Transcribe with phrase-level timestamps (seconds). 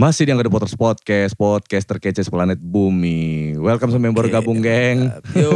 [0.00, 3.52] Masih di Angga Potters Podcast, podcast terkece seplanet bumi.
[3.60, 5.12] Welcome semua member gabung, geng.
[5.36, 5.52] Yo,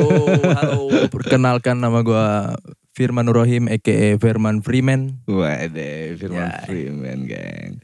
[0.52, 0.92] halo.
[1.16, 2.52] Perkenalkan nama gua
[2.92, 4.20] Firman Nurohim, a.k.a.
[4.20, 5.16] Firman Freeman.
[5.24, 6.60] Waduh, Firman Ya.
[6.68, 7.80] Freeman, geng.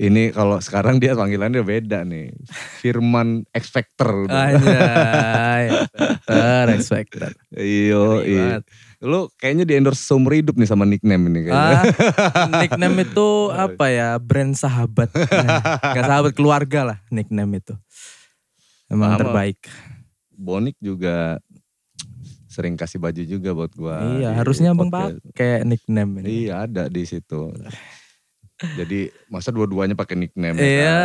[0.00, 2.32] Ini kalau sekarang dia panggilannya beda nih.
[2.80, 4.24] Firman X Factor.
[4.32, 5.84] Anjay.
[6.80, 7.36] Expecter.
[7.52, 8.56] Iyo, Ngeri iya.
[9.00, 11.80] Lu kayaknya di endorse seumur hidup nih sama nickname ini kayaknya.
[11.80, 11.84] Ah,
[12.60, 14.08] nickname itu apa ya?
[14.20, 15.08] Brand sahabat.
[15.96, 17.74] Gak sahabat keluarga lah nickname itu.
[18.92, 19.56] Emang terbaik.
[20.36, 21.40] Bonik juga
[22.50, 24.18] sering kasih baju juga buat gua.
[24.18, 25.22] iya, harusnya abang podcast.
[25.32, 26.50] pakai nickname ini.
[26.50, 27.54] Iya ada di situ.
[28.60, 30.54] Jadi masa dua-duanya pakai nickname?
[30.54, 30.98] ya Iya,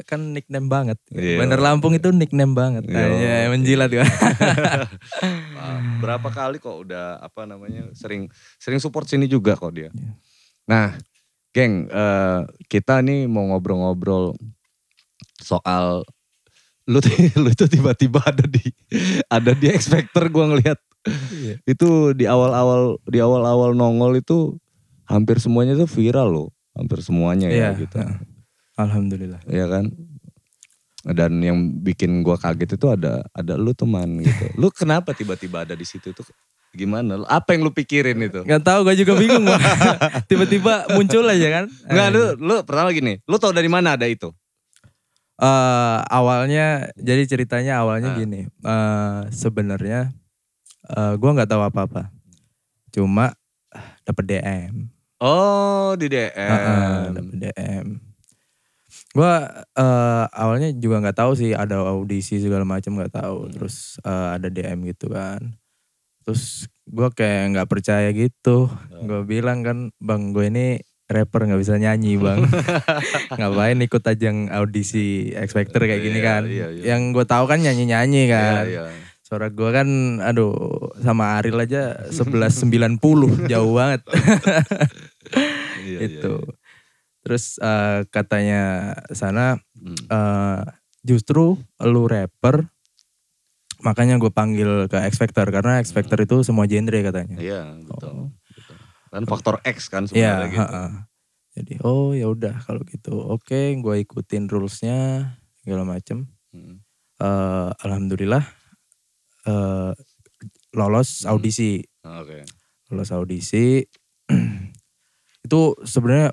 [0.00, 0.02] kan?
[0.06, 0.98] kan nickname banget.
[1.10, 1.38] Iya.
[1.38, 2.86] Bandar Lampung itu nickname banget.
[2.86, 3.02] Iya.
[3.04, 4.06] Anjay, menjilat gua.
[5.56, 9.88] Ah, Berapa kali kok udah apa namanya sering sering support sini juga kok dia.
[9.88, 10.12] Iya.
[10.64, 10.86] Nah,
[11.50, 14.36] geng, eh, kita nih mau ngobrol-ngobrol
[15.36, 16.04] soal
[16.84, 17.00] lu
[17.40, 18.60] lu tuh tiba-tiba ada di
[19.26, 21.60] ada di X Factor gua ngelihat Iya.
[21.66, 24.56] itu di awal-awal di awal-awal nongol itu
[25.04, 28.18] hampir semuanya tuh viral loh hampir semuanya ya Iya, gitu heeh.
[28.76, 29.40] Alhamdulillah.
[29.46, 29.90] ya kan
[31.06, 35.72] dan yang bikin gua kaget itu ada ada lu teman gitu lu kenapa tiba-tiba ada
[35.72, 36.24] di situ tuh
[36.72, 39.46] gimana apa yang lu pikirin itu Gak tahu gue juga bingung.
[40.26, 41.64] Tiba-tiba muncul aja kan.
[41.86, 44.34] Enggak lu lu pertama gini lu tau dari mana ada itu
[45.34, 48.16] Eh, awalnya jadi ceritanya awalnya Ah.
[48.16, 48.46] gini.
[48.46, 50.14] eh sebenarnya
[50.88, 52.10] eh gue nggak tahu apa-apa.
[52.90, 53.34] Cuma
[54.02, 54.93] dapet DM.
[55.24, 57.86] Oh di DM Heeh, dapet DM.
[59.10, 59.34] Gue
[59.74, 63.46] eh awalnya juga nggak tahu sih ada audisi segala macam nggak tahu.
[63.46, 63.52] Hmm.
[63.52, 65.40] Terus eh, ada DM gitu kan.
[66.24, 68.66] Terus gue kayak nggak percaya gitu.
[68.68, 69.06] Hmm.
[69.06, 70.66] Gue bilang kan, bang gue ini
[71.04, 72.42] rapper nggak bisa nyanyi bang.
[73.38, 76.42] Ngapain ikut ajang audisi X Factor kayak gini Iya, kan.
[76.48, 76.82] iya, iya.
[76.96, 78.64] Yang gue tahu kan nyanyi-nyanyi Iya, kan.
[78.66, 78.84] iya.
[79.20, 79.88] Suara gue kan
[80.20, 80.52] aduh
[81.00, 82.98] sama Aril aja 1190
[83.52, 84.00] jauh banget.
[85.84, 86.34] Iya, iya, itu.
[86.40, 86.54] iya.
[87.24, 88.62] Terus eh, katanya
[89.12, 89.96] sana Hmm.
[90.08, 90.62] eh,
[91.04, 92.64] justru lu rapper
[93.84, 97.36] makanya gue panggil ke X Factor karena X Factor itu semua genre katanya.
[97.36, 98.12] Iya, betul.
[98.12, 98.28] Oh.
[98.48, 98.76] betul.
[99.12, 100.58] Dan faktor X kan sebenarnya gitu.
[100.58, 100.90] heeh.
[101.54, 103.14] Jadi oh ya udah kalau gitu.
[103.14, 105.30] Oke, gue ikutin rulesnya
[105.62, 106.26] segala macem.
[106.50, 106.80] Hmm.
[107.20, 108.42] Eh, Alhamdulillah
[109.44, 109.92] eh,
[110.74, 111.36] lolos Hmm.
[111.36, 112.42] audisi, Oke.
[112.90, 113.84] lolos audisi.
[115.44, 116.32] itu sebenarnya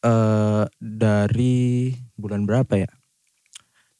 [0.00, 2.90] eh dari bulan berapa ya?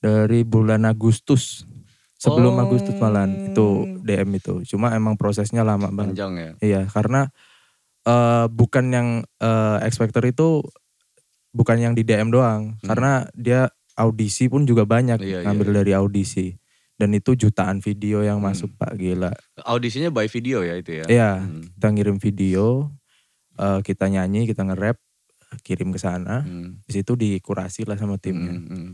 [0.01, 1.65] Dari bulan Agustus.
[2.21, 2.65] Sebelum Oh.
[2.69, 3.69] Agustus malahan itu
[4.05, 4.61] DM itu.
[4.69, 6.13] Cuma emang prosesnya lama banget.
[6.13, 6.51] Panjang ya.
[6.61, 7.33] Iya, karena
[8.05, 9.09] eh bukan yang
[9.41, 10.61] eh X Factor itu
[11.51, 12.87] bukan yang di DM doang, Hmm.
[12.87, 15.77] karena dia audisi pun juga banyak Iya, ngambil iya.
[15.83, 16.49] dari audisi.
[16.95, 18.53] Dan itu jutaan video yang Hmm.
[18.53, 19.33] masuk Pak, gila.
[19.65, 21.05] Audisinya by video ya itu ya.
[21.09, 21.73] Iya, Hmm.
[21.73, 22.93] kita ngirim video,
[23.61, 24.97] eh, kita nyanyi, kita nge-rap,
[25.67, 26.47] kirim ke sana.
[26.47, 26.81] Hmm.
[26.87, 28.55] Habis itu dikurasi lah sama timnya.
[28.55, 28.91] Hmm, hmm.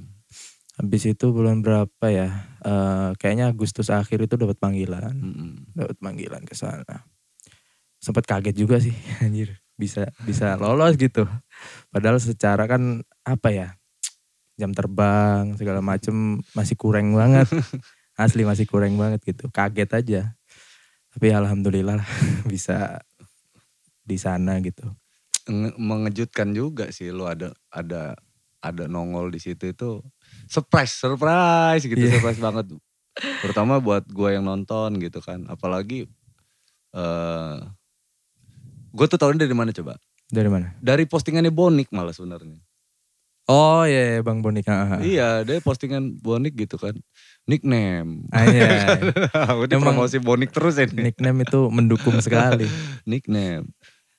[0.77, 2.28] Habis itu bulan berapa ya?
[2.65, 5.12] Eh, kayaknya Agustus akhir itu dapat panggilan.
[5.12, 5.54] Hmm, hmm.
[5.77, 7.04] dapat panggilan ke sana.
[8.00, 8.93] Sempat kaget juga sih,
[9.25, 9.60] anjir.
[9.77, 11.28] Bisa bisa lolos gitu.
[11.93, 13.69] Padahal secara kan apa ya?
[14.56, 17.44] Jam terbang segala macem masih kurang banget.
[18.16, 19.53] Asli masih kurang banget gitu.
[19.53, 20.22] Kaget aja.
[21.12, 22.09] Tapi alhamdulillah lah
[22.53, 23.04] bisa
[24.06, 24.87] di sana gitu.
[25.44, 28.15] Nge- mengejutkan juga sih lu ada ada
[28.59, 30.03] ada nongol di situ itu
[30.47, 32.16] surprise surprise gitu Iya.
[32.16, 32.66] surprise banget
[33.41, 36.11] terutama buat gua yang nonton gitu kan apalagi
[36.91, 37.56] eh
[38.91, 40.75] gue tuh tahunya dari mana coba Dari mana?
[40.81, 42.59] dari postingannya Bonik malah sebenarnya
[43.47, 44.66] Oh iya, iya, Bang Bonik.
[44.66, 45.00] Ah, ah.
[45.00, 46.99] iya dia postingan Bonik gitu kan
[47.45, 48.99] nickname Ah, iya.
[49.62, 52.66] Udah promosi Bonik terus ini Nickname itu mendukung sekali.
[53.06, 53.71] nickname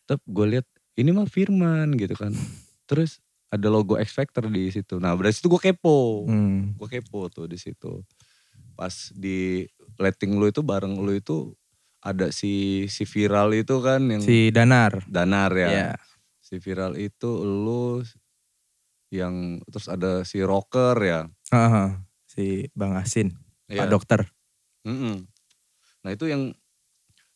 [0.07, 2.31] tapi gue lihat ini mah Firman gitu kan
[2.85, 6.73] terus ada logo X Factor di situ nah dari situ gue kepo Hmm.
[6.73, 8.01] gue kepo tuh di situ
[8.73, 11.51] pas di letting lu itu bareng lu itu
[11.99, 12.51] ada si
[12.87, 15.03] si viral itu kan yang Si Danar.
[15.05, 15.89] danar ya Iya.
[16.39, 17.99] si viral itu lu
[19.09, 21.89] yang terus ada si rocker ya Ah, ah.
[22.27, 23.33] Si Bang Asin,
[23.65, 23.81] Iya.
[23.81, 24.21] Pak Dokter.
[24.83, 25.25] Mm-mm.
[25.99, 26.53] Nah itu yang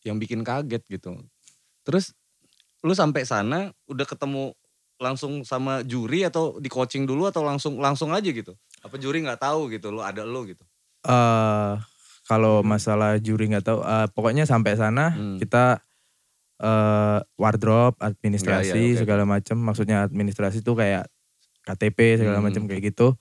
[0.02, 1.16] yang bikin kaget gitu.
[1.82, 2.14] Terus
[2.82, 4.54] lu sampai sana udah ketemu
[4.98, 8.54] langsung sama juri atau di coaching dulu atau langsung langsung aja gitu?
[8.82, 9.90] Apa juri nggak tahu gitu?
[9.90, 10.62] Lu ada lu gitu?
[11.02, 11.74] eh
[12.26, 15.38] kalau masalah juri nggak tahu eh, pokoknya sampai sana Hmm.
[15.38, 15.82] kita
[16.62, 19.00] eh wardrobe administrasi Ya, ya, oke.
[19.02, 21.10] segala macam maksudnya administrasi tuh kayak
[21.62, 22.46] KTP segala Hmm.
[22.46, 23.18] macam kayak gitu.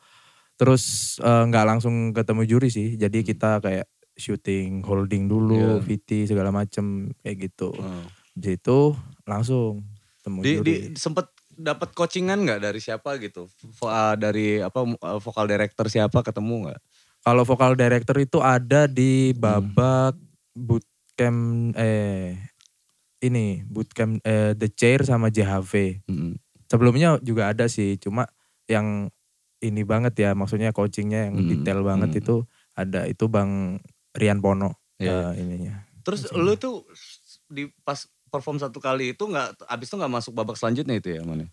[0.56, 3.00] Terus nggak langsung ketemu juri sih.
[3.00, 5.84] Jadi kita kayak shooting, holding dulu, Iya.
[5.88, 7.72] VT segala macam kayak gitu.
[7.72, 8.04] Oh.
[8.40, 9.84] Jadi itu langsung
[10.16, 10.64] ketemu Di, juri.
[10.64, 13.44] di sempet dapat coachingan nggak dari siapa gitu?
[13.76, 16.80] Vo- ah, dari apa uh, vokal director siapa ketemu nggak?
[17.20, 19.38] Kalau vokal director itu ada di Hmm.
[19.38, 20.16] babak
[20.56, 22.40] bootcamp eh
[23.20, 26.00] ini bootcamp eh, The Chair sama JHV.
[26.08, 26.40] Mm-mm.
[26.64, 28.24] Sebelumnya juga ada sih, cuma
[28.64, 29.12] yang
[29.60, 32.20] ini banget ya, maksudnya coachingnya yang Hmm, detail banget hmm.
[32.24, 32.36] itu
[32.72, 33.82] ada itu Bang
[34.16, 35.36] Rian Pono Iya.
[35.36, 35.84] eh, ininya.
[36.00, 36.40] Terus Coachingnya.
[36.40, 36.76] lu tuh
[37.46, 41.22] di pas perform satu kali itu nggak abis itu nggak masuk babak selanjutnya itu ya
[41.22, 41.50] mana?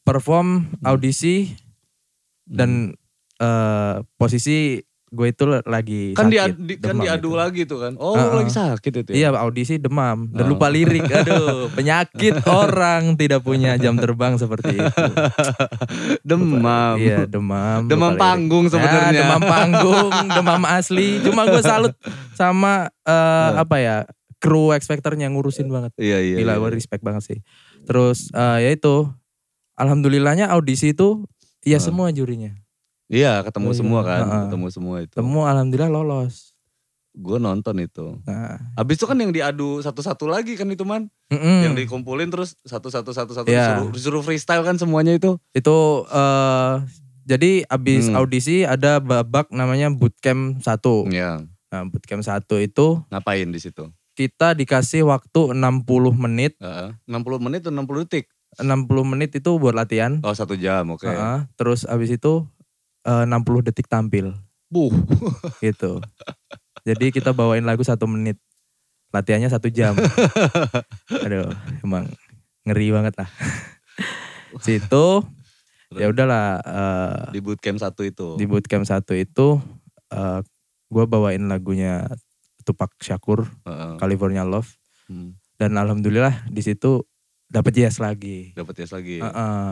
[0.00, 0.84] Perform Hmm.
[0.84, 1.56] audisi
[2.44, 2.92] dan
[3.34, 4.78] eh, posisi
[5.08, 7.38] gue itu lagi kan sakit, di, kan diadu itu.
[7.38, 7.92] lagi tuh kan.
[7.96, 8.34] Oh, Uh-uh.
[8.36, 9.38] lagi sakit itu Iya ya.
[9.40, 10.50] audisi demam dan Oh.
[10.50, 11.06] lupa lirik.
[11.06, 15.04] Aduh penyakit orang tidak punya jam terbang seperti itu.
[16.22, 16.96] Demam.
[16.96, 17.86] Iya demam.
[17.86, 19.12] Demam lupa panggung sebenarnya.
[19.12, 21.22] Ya, demam panggung, demam asli.
[21.22, 21.94] Cuma gue salut
[22.32, 23.96] sama eh, apa ya
[24.44, 25.96] kru X Factor-nya ngurusin banget.
[25.96, 26.36] Iya iya.
[26.36, 26.60] Gila iya.
[26.60, 27.38] gue respect banget sih.
[27.82, 29.08] Terus eh, ya itu
[29.74, 31.24] alhamdulillahnya audisi itu
[31.62, 31.82] ya Ah.
[31.82, 32.52] semua jurinya.
[33.08, 33.78] Iya ketemu Oh, iya.
[33.80, 34.40] semua kan, Uh-uh.
[34.48, 35.16] ketemu semua itu.
[35.16, 36.52] Semua alhamdulillah lolos.
[37.14, 38.18] Gue nonton itu.
[38.26, 41.62] Nah, Abis itu kan yang diadu satu-satu lagi kan itu man, mm-mm.
[41.62, 43.78] yang dikumpulin terus satu-satu satu-satu Iya.
[43.78, 45.38] disuruh, disuruh freestyle kan semuanya itu.
[45.52, 45.76] itu
[46.10, 46.74] eh
[47.24, 48.18] jadi abis Hmm.
[48.18, 51.06] audisi ada babak namanya bootcamp 1.
[51.08, 51.46] Iya.
[51.70, 53.88] Nah, bootcamp 1 itu Ngapain di situ?
[54.14, 56.54] Kita dikasih waktu 60 menit.
[56.62, 56.94] Heeh.
[57.06, 58.30] 60 menit atau 60 detik?
[58.54, 60.22] 60 menit itu buat latihan.
[60.22, 61.02] Oh satu jam, oke.
[61.04, 61.38] Heeh.
[61.58, 62.46] terus abis itu
[63.02, 64.30] eh, 60 detik tampil
[64.70, 64.94] Buh.
[65.66, 65.98] gitu.
[66.86, 68.38] Jadi kita bawain lagu satu menit.
[69.10, 69.94] Latihannya satu jam.
[71.24, 71.50] Aduh,
[71.82, 72.10] emang
[72.66, 73.28] ngeri banget lah.
[74.66, 75.22] Situ
[75.94, 78.34] ya udahlah eh, Di bootcamp satu itu.
[78.34, 79.62] di bootcamp satu itu
[80.10, 80.40] eh
[80.90, 82.06] gue bawain lagunya
[82.64, 83.94] Tupac Shakur Heeh.
[83.96, 84.72] California Love
[85.04, 85.36] Hmm.
[85.54, 87.04] dan alhamdulillah di situ
[87.46, 88.50] dapat yes lagi.
[88.52, 89.20] Dapat yes lagi.
[89.20, 89.68] Heeh.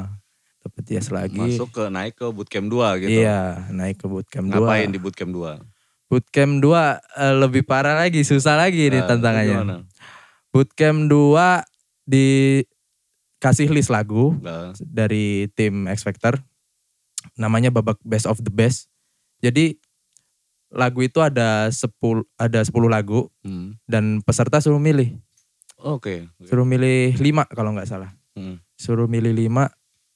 [0.62, 1.40] Dapat yes lagi.
[1.40, 3.10] Masuk ke naik ke bootcamp 2 gitu.
[3.18, 4.54] Iya, naik ke bootcamp 2.
[4.54, 5.58] Ngapain di bootcamp 2?
[6.06, 6.78] Bootcamp 2
[7.18, 9.56] eh, lebih parah lagi, susah lagi nih Nah, tantangannya.
[9.58, 9.76] gimana?
[10.52, 11.64] Bootcamp 2
[12.06, 16.38] dikasih list lagu Nah, dari tim X Factor.
[17.34, 18.86] Namanya babak best of the best.
[19.40, 19.81] Jadi
[20.72, 21.92] lagu itu ada 10
[22.34, 23.76] ada 10 lagu hmm.
[23.84, 25.14] dan peserta suruh milih.
[25.76, 26.26] Oke.
[26.42, 28.10] Suruh milih 5 kalau nggak salah.
[28.32, 28.56] Hmm.
[28.74, 29.68] Suruh milih 5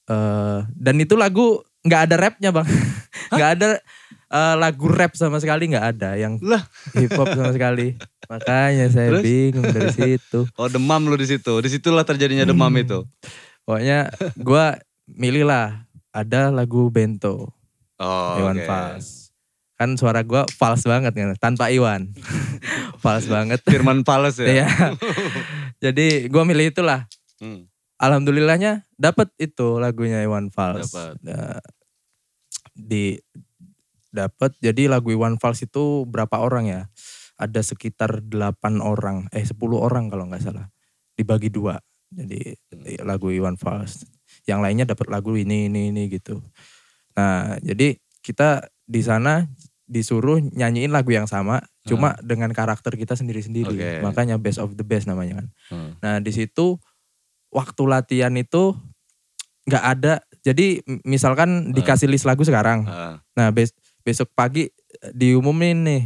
[0.07, 2.67] eh dan itu lagu nggak ada rapnya, Bang.
[3.31, 3.67] nggak ada
[4.27, 6.63] eh, lagu rap sama sekali nggak ada yang Lah.
[6.95, 7.93] hip hop sama sekali.
[8.31, 9.23] Makanya saya Terus?
[9.23, 10.47] bingung dari situ.
[10.59, 11.53] Oh demam lu di situ.
[11.59, 12.83] Di situlah terjadinya demam Hmm.
[12.83, 12.99] itu.
[13.63, 14.07] Pokoknya
[14.39, 17.51] gua milih lah ada lagu Bento.
[17.99, 18.65] Oh, Iwan oke.
[18.65, 19.07] Fals.
[19.77, 22.09] Kan suara gua fals banget kan, tanpa Iwan.
[23.03, 23.61] fals banget.
[23.61, 24.65] Firman Fales ya.
[24.65, 24.67] Iya.
[25.85, 27.05] Jadi gua milih itulah.
[27.37, 27.69] Hmm.
[27.97, 30.93] Alhamdulillahnya dapat itu lagunya Iwan Fals.
[30.93, 31.17] Dapat.
[31.25, 31.61] Nah,
[32.73, 33.17] di
[34.13, 34.53] dapat.
[34.61, 36.81] Jadi lagu Iwan Fals itu berapa orang ya?
[37.37, 40.73] Ada sekitar 8 orang, eh 10 orang kalau nggak salah.
[41.13, 41.77] Dibagi dua.
[42.09, 42.53] Jadi
[43.01, 44.05] lagu Iwan Fals.
[44.45, 46.41] Yang lainnya dapat lagu ini ini ini gitu.
[47.17, 49.43] Nah, jadi kita di sana
[49.87, 53.71] disuruh nyanyiin lagu yang sama, cuma dengan karakter kita sendiri-sendiri.
[53.71, 54.03] Oke.
[54.03, 55.47] Makanya best of the best namanya kan.
[55.71, 55.91] Hmm.
[56.03, 56.75] Nah di situ
[57.49, 58.75] waktu latihan itu
[59.63, 60.13] nggak ada.
[60.43, 62.83] Jadi misalkan dikasih list lagu sekarang.
[62.87, 63.71] Ah, Nah bes
[64.03, 66.03] besok pagi eh, diumumin nih,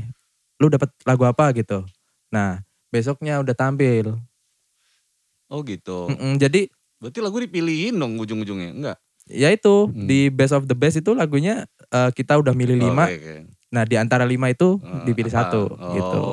[0.62, 1.82] lu dapat lagu apa gitu.
[2.30, 2.62] Nah
[2.94, 4.18] besoknya udah tampil.
[5.52, 6.08] Oh gitu.
[6.08, 6.70] Mm-mm, jadi
[7.02, 8.72] Berarti lagu dipilihin dong ujung-ujungnya.
[8.72, 8.98] Enggak?
[9.30, 10.10] ya itu Hmm.
[10.10, 13.06] di best of the best itu lagunya eh, kita udah milih Oh, lima.
[13.06, 13.36] oke, oke.
[13.72, 15.40] Nah di antara lima itu Ah, dipilih apa?
[15.48, 15.94] satu Oh.
[15.94, 16.24] gitu.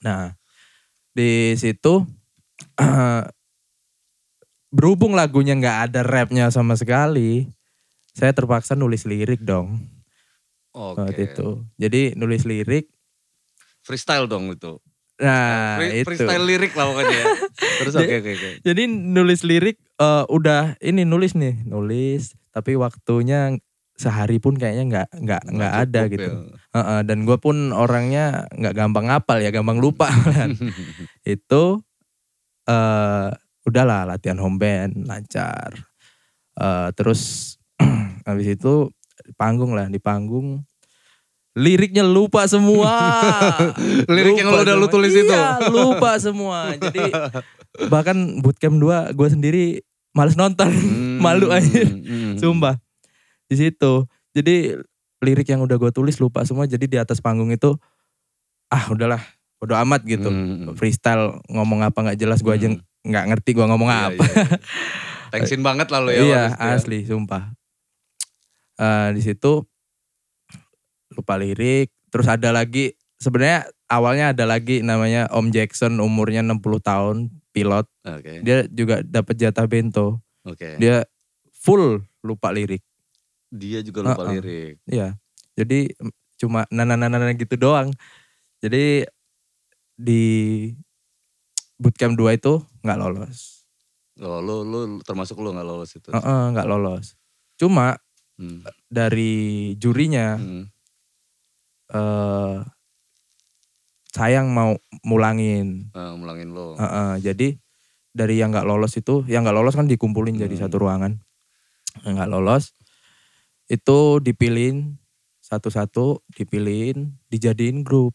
[0.00, 0.34] Nah,
[1.10, 2.02] di situ
[4.68, 7.48] berhubung lagunya nggak ada rapnya sama sekali,
[8.12, 9.80] saya terpaksa nulis lirik dong
[10.70, 11.00] Oke.
[11.00, 11.48] waktu itu.
[11.74, 12.90] Jadi nulis lirik.
[13.80, 14.76] Freestyle dong itu.
[15.18, 16.06] Nah, Free- itu.
[16.06, 17.16] Freestyle lirik lah pokoknya.
[17.16, 17.26] ya.
[17.80, 18.48] Terus oke oke oke.
[18.62, 22.36] Jadi nulis lirik eh, udah ini nulis nih, nulis.
[22.52, 23.54] Tapi waktunya
[23.98, 26.30] sehari pun kayaknya nggak nggak nggak ada gitu.
[26.30, 26.34] ya.
[26.78, 30.54] Heeh, dan gue pun orangnya nggak gampang ngapal ya, gampang lupa malahan.
[31.26, 31.64] itu
[32.70, 33.28] eh
[33.66, 35.74] udahlah latihan home band lancar.
[36.54, 37.54] Eh terus
[38.28, 38.88] habis itu
[39.34, 40.62] panggung lah di panggung
[41.58, 42.94] liriknya lupa semua.
[44.14, 45.26] Lirik yang Lupa lu udah lu tulis itu?
[45.26, 46.70] Iya, lupa semua.
[46.78, 47.10] Jadi
[47.90, 49.64] bahkan bootcamp 2 gue sendiri
[50.14, 50.70] males nonton.
[50.70, 51.90] Hmm, Malu anjir.
[51.90, 52.38] hmm.
[52.38, 52.78] Sumpah.
[53.48, 54.04] Di situ.
[54.30, 54.76] Jadi
[55.18, 56.64] lirik yang udah gue tulis lupa semua.
[56.64, 57.74] Jadi di atas panggung itu
[58.68, 59.18] ah udahlah
[59.58, 60.28] bodo amat gitu.
[60.28, 60.76] Hmm.
[60.76, 62.78] Freestyle ngomong apa nggak jelas gue aja Hmm.
[63.02, 64.22] nggak ngerti gue ngomong Iya, apa.
[64.22, 64.58] iya, iya.
[65.32, 66.20] Thanksin banget lah lo ya.
[66.22, 66.72] iya ya.
[66.72, 67.52] asli sumpah.
[68.78, 69.64] Eh, di situ
[71.12, 71.90] lupa lirik.
[72.08, 77.16] Terus ada lagi sebenarnya awalnya ada lagi namanya Om Jackson umurnya 60 tahun
[77.50, 77.86] pilot.
[78.06, 78.40] Oke.
[78.44, 80.22] Dia juga dapat jatah bento.
[80.46, 80.78] Oke.
[80.78, 81.04] Dia
[81.52, 82.80] full lupa lirik.
[83.48, 84.32] Dia juga lupa Uh-uh.
[84.36, 84.76] lirik.
[84.84, 85.16] Iya.
[85.56, 85.92] Jadi
[86.38, 87.90] cuma nana-nana gitu doang.
[88.60, 89.08] Jadi
[89.98, 90.22] di
[91.78, 93.66] bootcamp 2 itu nggak lolos.
[94.18, 96.10] Oh, lu lu termasuk lu nggak lolos itu.
[96.10, 97.14] Heeh, nggak lolos.
[97.58, 97.98] Cuma
[98.38, 98.62] Hmm.
[98.86, 100.70] dari jurinya Hmm.
[101.90, 102.56] eh
[104.14, 105.90] sayang mau mulangin.
[105.90, 106.78] Ah, mulangin lo.
[106.78, 107.58] Heeh, jadi
[108.14, 110.62] dari yang nggak lolos itu, yang nggak lolos kan dikumpulin jadi Hmm.
[110.66, 111.18] satu ruangan.
[112.06, 112.64] Yang nggak lolos
[113.68, 114.96] itu dipilihin
[115.38, 118.12] satu-satu, dipilihin, dijadiin grup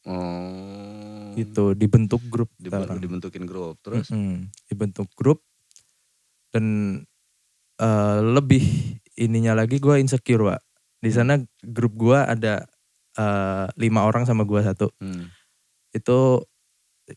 [0.00, 1.28] Oh.
[1.34, 2.98] gitu, dibentuk grup Diben- sekarang.
[2.98, 4.08] dibentukin grup terus.
[4.08, 5.44] Mm-mm, dibentuk grup
[6.50, 6.64] dan
[7.76, 8.64] eh, lebih
[9.14, 10.60] ininya lagi gue insecure pak.
[10.98, 12.64] Di sana grup gue ada
[13.12, 14.88] eh, lima orang sama gue satu.
[14.96, 15.28] Hmm.
[15.90, 16.46] itu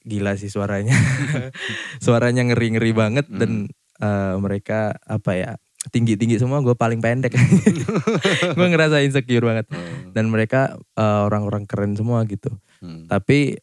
[0.02, 0.92] gila sih suaranya.
[2.04, 3.38] suaranya ngeri-ngeri banget Hmm.
[3.38, 3.52] dan
[4.00, 5.52] eh, mereka apa ya
[5.90, 7.34] tinggi-tinggi semua gue paling pendek.
[8.58, 9.68] gue ngerasa insecure banget.
[9.72, 9.80] Oh.
[10.14, 12.54] Dan mereka eh, orang-orang keren semua gitu.
[12.80, 13.08] Hmm.
[13.08, 13.58] Tapi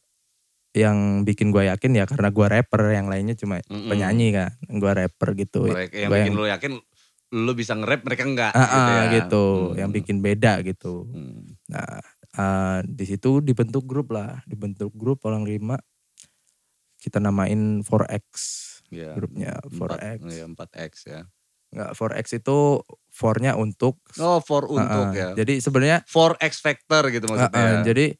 [0.71, 3.91] yang bikin gue yakin ya karena gue rapper, yang lainnya cuma Mm-mm.
[3.91, 4.51] penyanyi kan.
[4.69, 5.67] Gue rapper gitu.
[5.67, 6.73] Mereka yang Gua bikin lu yakin
[7.31, 9.11] lu bisa nge-rap mereka enggak Ah, gitu ah, ya.
[9.15, 9.77] gitu, Hmm.
[9.79, 11.07] yang bikin beda gitu.
[11.07, 11.47] Hmm.
[11.71, 15.79] Nah, eh, di situ dibentuk grup lah, dibentuk grup orang lima.
[16.99, 18.27] Kita namain 4X
[18.91, 19.15] Ya.
[19.15, 20.21] grupnya Empat, 4X.
[20.27, 21.21] Iya, 4X ya.
[21.71, 22.59] Enggak, 4X itu
[23.15, 24.03] 4-nya untuk.
[24.19, 25.15] Oh, for untuk ah.
[25.15, 25.29] ya.
[25.39, 27.55] Jadi sebenarnya For X Factor gitu maksudnya.
[27.55, 27.95] ah, ya.
[27.95, 28.19] jadi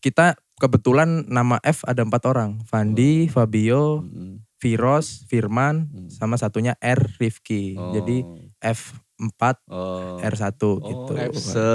[0.00, 4.44] kita kebetulan nama F ada empat orang, Fandi, Fabio, Hmm.
[4.56, 6.08] Viros, Firman, Hmm.
[6.08, 7.76] sama satunya R Rifki.
[7.76, 7.92] Oh.
[7.92, 8.24] Jadi
[8.60, 10.16] F4 oh.
[10.16, 11.12] R1 Oh, gitu.
[11.12, 11.72] Fse.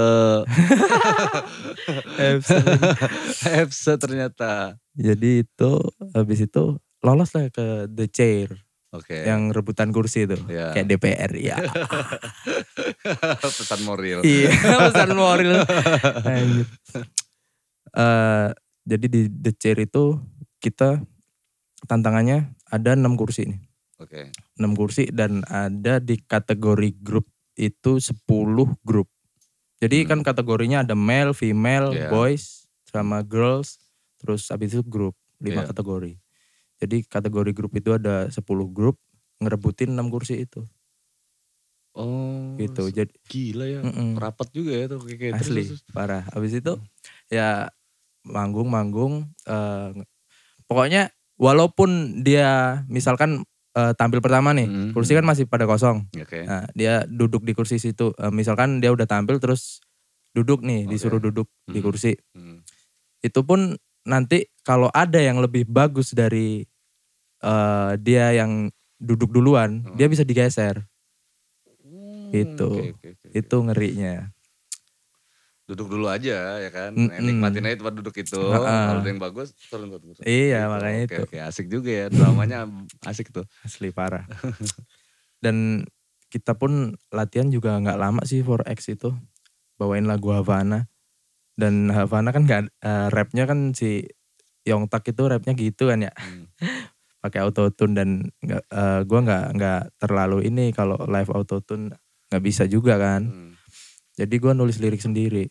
[2.18, 2.66] F1.
[3.70, 4.76] Fse ternyata.
[4.94, 5.72] Jadi itu
[6.12, 8.48] habis itu lolos lah ke The Chair
[8.92, 9.24] Oke.
[9.24, 10.36] yang rebutan kursi itu.
[10.46, 10.76] Ya.
[10.76, 11.56] Kayak DPR ya.
[13.58, 14.20] pesan moral.
[14.20, 14.52] iya,
[14.92, 15.64] pesan moral.
[17.92, 18.48] Eh,
[18.84, 20.20] jadi di The Chair itu
[20.58, 21.00] kita
[21.84, 23.60] tantangannya ada enam kursi nih.
[23.96, 24.34] Oke.
[24.58, 28.18] 6 kursi dan ada di kategori grup itu 10
[28.82, 29.06] grup.
[29.78, 30.08] Jadi Hmm.
[30.08, 32.10] kan kategorinya ada male, female, Iya.
[32.10, 33.78] boys, sama girls,
[34.18, 35.70] terus habis itu grup, 5 Iya.
[35.70, 36.12] kategori.
[36.82, 38.98] Jadi kategori grup itu ada 10 grup
[39.38, 40.66] ngerebutin 6 kursi itu
[41.92, 42.56] Oh.
[42.56, 42.88] gitu.
[42.88, 43.80] Jadi Gila ya.
[43.84, 44.16] Mm-mm.
[44.16, 45.34] Rapat juga ya tuh kayak gitu.
[45.36, 45.92] asli Terus, terus.
[45.92, 46.24] parah.
[46.32, 46.72] Habis itu
[47.28, 47.68] ya
[48.24, 49.90] manggung-manggung eh,
[50.64, 54.90] pokoknya walaupun dia misalkan eh, tampil pertama nih, Mm.
[54.92, 56.08] kursi kan masih pada kosong.
[56.16, 56.44] Oke.
[56.44, 58.12] Nah, dia duduk di kursi situ.
[58.16, 59.80] Eh, misalkan dia udah tampil terus
[60.32, 60.96] duduk nih, Oke.
[60.96, 61.84] disuruh duduk di Hmm.
[61.84, 62.12] kursi.
[62.32, 62.64] Hmm.
[63.20, 66.64] Itu pun nanti kalau ada yang lebih bagus dari
[67.42, 69.94] eh, dia yang duduk duluan, Hmm.
[69.94, 70.86] dia bisa digeser.
[72.32, 72.64] Gitu.
[72.64, 73.36] Oke, oke, oke, oke.
[73.36, 74.32] Itu ngerinya.
[75.62, 76.96] Duduk dulu aja ya kan.
[76.96, 77.22] Mm-mm.
[77.22, 78.40] Nikmatin aja tempat duduk itu.
[78.40, 78.62] Heeh.
[78.88, 80.12] Kalau ada yang bagus turun turun.
[80.12, 80.24] turun.
[80.24, 80.70] Iya, Gitu.
[80.70, 81.22] makanya Oke, itu.
[81.28, 82.06] Oke, asik juga ya.
[82.08, 82.58] Dramanya
[83.04, 83.44] asik tuh.
[83.62, 84.24] Asli parah.
[85.44, 85.86] Dan
[86.28, 89.12] kita pun latihan juga nggak lama sih 4X itu.
[89.76, 90.88] Bawain lagu Havana.
[91.52, 94.08] Dan Havana kan gak, eh, rapnya kan si
[94.64, 96.12] Yongtak itu rapnya gitu kan ya.
[96.16, 96.48] Hmm.
[97.22, 98.08] pakai autotune dan
[98.42, 101.94] nggak eh, gua nggak nggak terlalu ini kalau live autotune
[102.28, 103.22] nggak bisa juga kan.
[103.30, 103.54] Hmm.
[104.18, 105.46] jadi gua nulis lirik sendiri.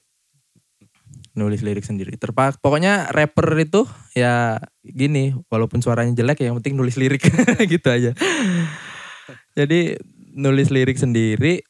[1.32, 2.20] Nulis lirik sendiri.
[2.20, 7.24] Terpak pokoknya rapper itu ya gini walaupun suaranya jelek ya yang penting nulis lirik
[7.74, 8.12] gitu aja.
[9.56, 9.96] Jadi
[10.36, 11.64] nulis lirik sendiri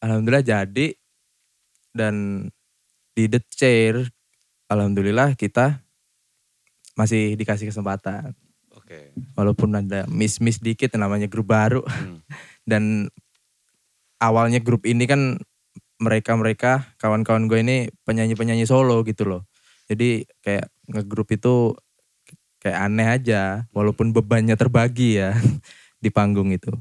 [0.00, 0.96] alhamdulillah jadi.
[1.92, 2.46] Dan
[3.12, 4.08] di the chair
[4.72, 5.84] alhamdulillah kita
[6.96, 8.32] masih dikasih kesempatan
[8.88, 9.12] Oke.
[9.36, 12.24] walaupun ada miss-miss dikit namanya grup baru Hmm.
[12.70, 13.12] dan
[14.16, 15.36] awalnya grup ini kan
[16.00, 17.76] mereka-mereka kawan-kawan gue ini
[18.08, 19.42] penyanyi-penyanyi solo gitu loh
[19.92, 21.76] jadi kayak ngegrup itu
[22.64, 25.36] kayak aneh aja walaupun bebannya terbagi ya
[26.02, 26.72] di panggung itu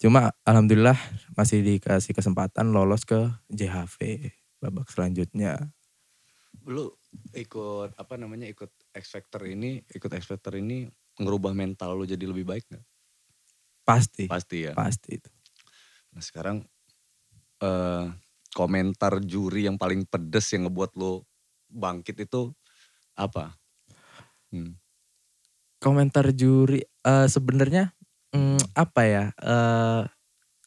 [0.00, 0.96] cuma alhamdulillah
[1.36, 4.32] masih dikasih kesempatan lolos ke JHV
[4.64, 5.68] babak selanjutnya
[6.68, 6.94] Lu
[7.34, 10.86] ikut apa namanya ikut X Factor ini, ikut X Factor ini
[11.20, 12.84] ngerubah mental lu jadi lebih baik gak?
[13.82, 14.72] pasti pasti ya.
[14.72, 15.30] pasti itu
[16.12, 16.60] Nah sekarang
[17.64, 18.04] eh
[18.52, 21.24] komentar juri yang paling pedes yang ngebuat lo
[21.72, 22.52] bangkit itu
[23.16, 23.56] apa?
[24.52, 24.76] Hmm.
[25.80, 27.96] komentar juri eh, sebenarnya
[28.36, 30.02] mm, apa ya eh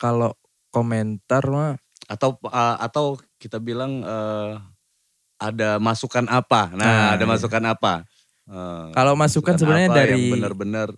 [0.02, 0.34] kalau
[0.74, 1.78] komentar mah
[2.10, 4.54] Atau eh, atau kita bilang eh
[5.40, 6.72] ada masukan apa?
[6.74, 7.30] Nah, Nah, ada iya.
[7.30, 8.08] masukan apa?
[8.46, 10.90] Eh, Kalau masukan sebenarnya dari- yang benar-benar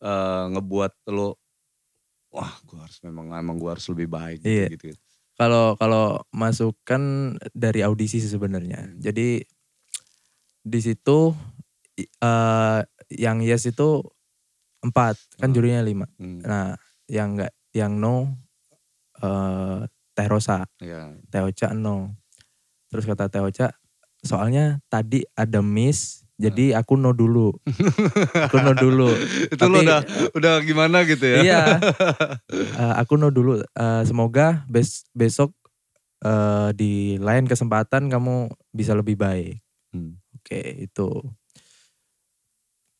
[0.00, 1.36] eh, ngebuat lo
[2.30, 4.68] wah gua harus memang emang gua harus lebih baik gitu, Iya.
[4.72, 4.88] gitu.
[5.34, 9.00] kalau kalau masukan dari audisi sih sebenarnya Hmm.
[9.00, 9.42] jadi
[10.60, 11.32] di situ
[11.98, 12.80] eh
[13.10, 14.02] yang yes itu
[14.80, 15.56] empat kan Hmm.
[15.56, 16.76] jurinya lima Hmm, nah
[17.06, 18.32] yang enggak yang no
[19.18, 19.82] eh
[20.14, 20.66] Teh Rosa.
[21.30, 22.14] Teh Ocha no
[22.88, 23.70] terus kata Teh Ocha
[24.20, 27.50] soalnya tadi ada miss jadi aku no dulu.
[28.46, 29.10] Aku no dulu.
[29.52, 30.00] Itu lo Tapi- udah
[30.32, 31.38] udah gimana gitu ya?
[31.42, 31.62] iya.
[32.78, 33.58] Eh, aku no dulu.
[33.60, 35.50] Eh, semoga bes besok
[36.22, 39.58] eh, di lain kesempatan kamu bisa lebih baik.
[39.90, 40.14] Hmm.
[40.32, 41.10] oke itu.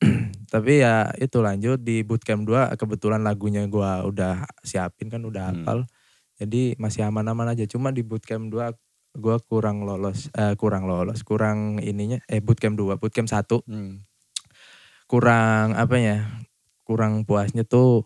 [0.52, 5.62] Tapi ya itu lanjut di bootcamp 2 kebetulan lagunya gua udah siapin kan udah Hmm.
[5.62, 5.78] hafal.
[6.38, 7.66] Jadi masih aman-aman aja.
[7.66, 8.70] Cuma di bootcamp 2
[9.18, 14.06] gua kurang lolos eh, kurang lolos kurang ininya eh bootcamp 2 bootcamp 1 Hmm.
[15.10, 16.18] kurang apa ya
[16.84, 18.04] kurang puasnya tuh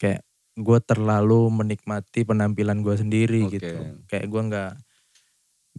[0.00, 0.24] kayak
[0.60, 3.60] gue terlalu menikmati penampilan gue sendiri Oke.
[3.60, 3.76] gitu
[4.08, 4.72] kayak gue nggak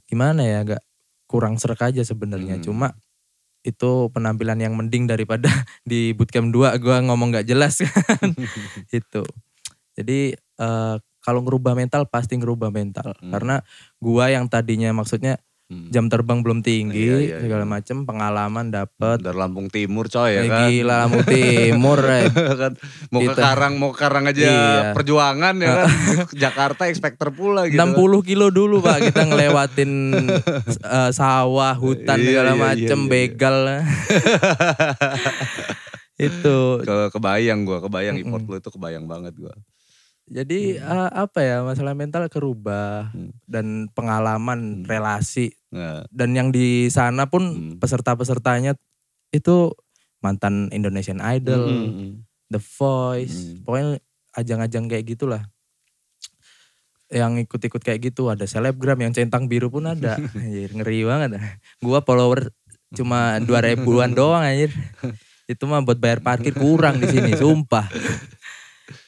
[0.09, 0.81] gimana ya agak
[1.29, 2.65] kurang serak aja sebenarnya Hmm.
[2.65, 2.87] cuma
[3.61, 5.45] itu penampilan yang mending daripada
[5.85, 8.33] di bootcamp 2 gue ngomong nggak jelas kan
[8.89, 9.21] itu
[9.93, 13.29] jadi eh, kalau ngerubah mental pasti ngerubah mental Hmm.
[13.29, 13.55] karena
[13.97, 15.87] gua yang tadinya maksudnya Hmm.
[15.87, 17.71] jam terbang belum tinggi Iya, iya, segala iya.
[17.71, 20.67] macem pengalaman dapet dari Lampung Timur coy ya Eh, kan.
[20.67, 22.27] Gila Lampung Timur eh.
[22.27, 22.71] kan
[23.07, 24.91] mau ke Kita- Karang mau ke Karang aja Iya.
[24.91, 25.87] perjuangan ya kan.
[26.43, 27.79] Jakarta expector pula gitu.
[27.79, 29.91] 60 kilo dulu pak kita ngelewatin
[30.91, 33.07] eh, sawah, hutan Iya, segala iya, macem, iya, iya.
[33.07, 33.57] begal.
[36.19, 36.57] itu.
[36.83, 38.25] ke kebayang gua, kebayang Mm-mm.
[38.27, 39.55] import lu itu kebayang banget gua.
[40.29, 43.33] Jadi eh, apa ya masalah mental kerubah Hmm.
[43.49, 44.87] dan pengalaman Hmm.
[44.87, 47.75] relasi Nah, dan yang di sana pun Hmm.
[47.79, 48.75] peserta-pesertanya
[49.31, 49.71] itu
[50.19, 52.13] mantan Indonesian Idol, mm, mm, mm.
[52.51, 53.63] The Voice, Hmm.
[53.63, 53.89] pokoknya
[54.35, 55.43] ajang-ajang kayak gitulah.
[57.11, 60.15] Yang ikut-ikut kayak gitu ada selebgram yang centang biru pun ada.
[60.35, 61.39] Anjir, ngeri banget.
[61.79, 62.51] Gua follower
[62.91, 64.71] cuma 2000 ribuan doang anjir.
[65.47, 67.87] Itu mah buat bayar parkir kurang di sini, sumpah.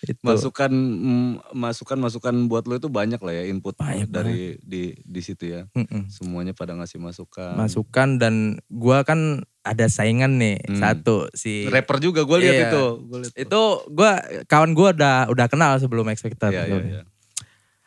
[0.02, 0.19] Itu.
[0.22, 5.22] Masukan mm, masukan masukan buat lu itu banyak lah ya input Banyak dari di di
[5.22, 5.67] situ ya.
[5.72, 6.08] Mm-mm.
[6.08, 7.54] Semuanya pada ngasih masukan.
[7.54, 8.36] Masukan dan
[8.67, 10.76] gua kan ada saingan nih Hmm.
[10.76, 12.67] satu si Rapper juga gue lihat Iya.
[12.67, 12.84] itu.
[13.02, 14.12] Gua liat itu gua
[14.46, 16.50] kawan gua udah udah kenal sebelum X Factor.
[16.50, 17.02] Iya, iya, iya.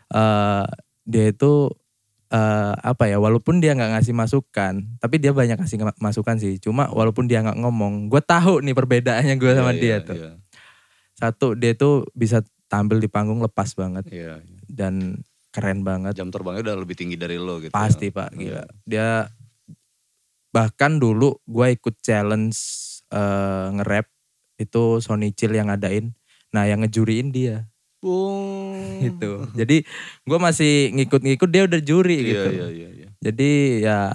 [0.08, 0.64] eh
[1.04, 1.70] dia itu
[2.26, 6.58] eh apa ya walaupun dia nggak ngasih masukan tapi dia banyak ngasih ma- masukan sih
[6.58, 10.16] cuma walaupun dia nggak ngomong gue tahu nih perbedaannya gue sama Iya, dia iya, tuh
[10.18, 10.30] Iya,
[11.16, 14.60] satu dia tuh bisa tampil di panggung lepas banget iya, iya.
[14.68, 17.72] dan keren banget Jam terbangnya udah lebih tinggi dari lo gitu.
[17.72, 18.14] pasti ya.
[18.14, 18.38] pak Iya.
[18.38, 19.08] gila dia
[20.52, 22.56] bahkan dulu gue ikut challenge
[23.08, 24.08] eh nge-rap
[24.58, 26.12] itu Sony Chill yang ngadain
[26.52, 27.68] nah yang ngejuriin dia
[28.02, 29.00] Bung.
[29.04, 29.84] gitu jadi
[30.26, 33.08] gue masih ngikut-ngikut dia udah juri Iya, gitu iya, iya, iya.
[33.16, 34.12] Jadi ya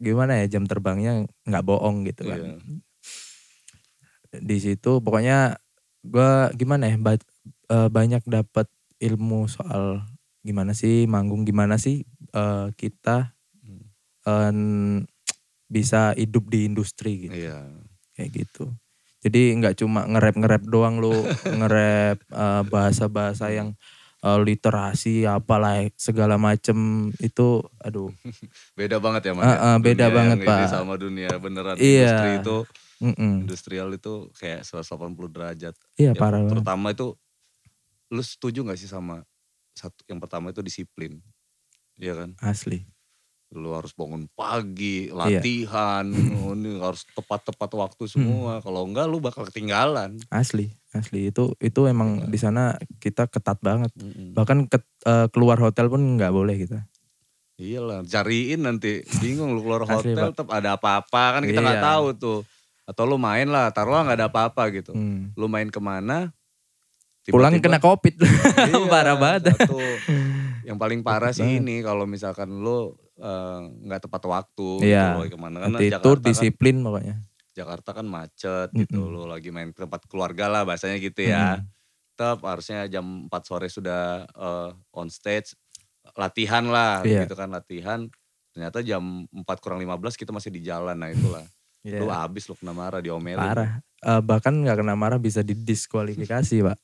[0.00, 2.40] gimana ya jam terbangnya nggak bohong gitu kan.
[2.40, 2.56] Iya.
[4.40, 5.60] Di situ pokoknya
[6.06, 7.18] gua gimana ya ba-
[7.68, 8.66] eh, banyak dapat
[8.98, 10.00] ilmu soal
[10.40, 13.34] gimana sih manggung gimana sih eh, kita
[14.24, 14.52] eh,
[15.66, 17.58] bisa hidup di industri gitu Iya.
[18.14, 18.70] kayak gitu.
[19.18, 23.74] Jadi nggak cuma nge-rap nge-rap doang lu nge-rap eh, bahasa-bahasa yang
[24.22, 28.14] eh, literasi apalah segala macem itu aduh
[28.78, 29.32] Beda banget ya.
[29.34, 29.56] Ah, ya?
[29.66, 30.68] ah, beda Dunia banget, Pak.
[30.70, 32.14] sama dunia beneran Iya.
[32.14, 32.56] industri itu
[32.98, 33.42] mm-mm.
[33.42, 34.86] industrial itu kayak 180
[35.28, 35.74] derajat.
[35.94, 36.50] Iya Ya, parah banget.
[36.52, 37.06] Terutama itu
[38.06, 39.26] lu setuju gak sih sama
[39.72, 41.18] satu yang pertama itu disiplin.
[41.94, 42.30] Iya kan?
[42.38, 42.86] Asli.
[43.48, 45.14] Lu harus bangun pagi, Iya.
[45.38, 46.04] latihan,
[46.34, 48.12] oh, ini harus tepat-tepat waktu Hmm.
[48.12, 48.52] semua.
[48.58, 50.18] Kalau enggak lu bakal ketinggalan.
[50.28, 52.26] Asli, asli itu itu emang Iya.
[52.26, 52.62] di sana
[52.96, 53.92] kita ketat banget.
[53.94, 54.32] Mm-mm.
[54.32, 56.84] Bahkan ke- eh, keluar hotel pun nggak boleh kita.
[57.56, 61.88] Iyalah, cariin nanti bingung lu keluar hotel tetap ada apa-apa kan kita nggak Iya.
[61.88, 62.38] tahu tuh.
[62.86, 64.94] Atau lu main lah, taruhlah nggak ada apa-apa gitu.
[64.94, 65.34] Hmm.
[65.34, 66.30] Lu main ke mana?
[67.26, 68.14] Pulang tiba-tiba- kena covid.
[68.70, 69.50] Iya, Parah banget.
[69.52, 69.78] Satu.
[70.62, 75.02] Yang paling parah sih ini kalau misalkan lu eh, nggak tepat waktu Iya.
[75.02, 77.16] gitu loh ke mana karena Itu Jakarta kan, disiplin pokoknya.
[77.52, 79.14] Jakarta kan macet gitu Mm-mm.
[79.16, 81.58] lo lagi main ke tempat keluarga lah bahasanya gitu ya.
[81.58, 81.66] Mm.
[82.12, 85.52] tetap harusnya jam 4 sore sudah eh, on stage
[86.14, 87.24] latihan lah Iya.
[87.24, 88.08] gitu kan latihan
[88.50, 91.44] ternyata jam 4 kurang 15 kita masih di jalan nah itulah
[91.86, 92.02] Iya.
[92.02, 93.78] lu abis lu kena marah diomelin Parah.
[94.02, 96.78] Eh, bahkan nggak kena marah bisa didiskualifikasi pak.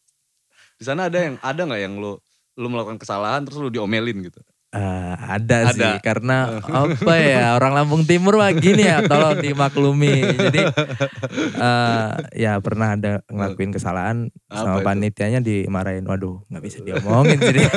[0.78, 2.14] di sana ada yang ada nggak yang lu
[2.54, 4.38] lu melakukan kesalahan terus lu diomelin gitu
[4.72, 5.72] Eh, ada, Ada.
[5.76, 6.48] sih karena
[6.80, 10.24] apa ya orang Lampung Timur mah gini ya tolong dimaklumi.
[10.32, 10.64] Jadi
[11.60, 14.86] eh, ya pernah ada ngelakuin kesalahan Apa sama itu?
[14.86, 16.08] panitianya dimarahin.
[16.08, 17.68] Waduh nggak bisa diomongin jadi.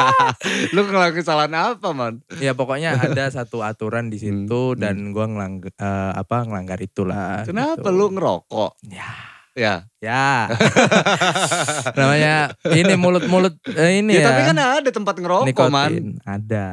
[0.74, 2.24] Lu ngelakuin kesalahan apa man?
[2.40, 7.44] Ya pokoknya ada satu aturan di situ Hmm, dan gua ngelang eh, apa ngelanggar itulah
[7.44, 7.92] kenapa gitu.
[7.92, 8.80] lu ngerokok?
[8.88, 9.12] Ya
[9.60, 9.74] ya.
[10.00, 10.48] Ya.
[11.92, 12.34] Namanya
[12.72, 15.90] ini mulut-mulut eh, ini ya, ya, tapi kan ada tempat ngerokok man.
[15.90, 16.66] Nikotin ada.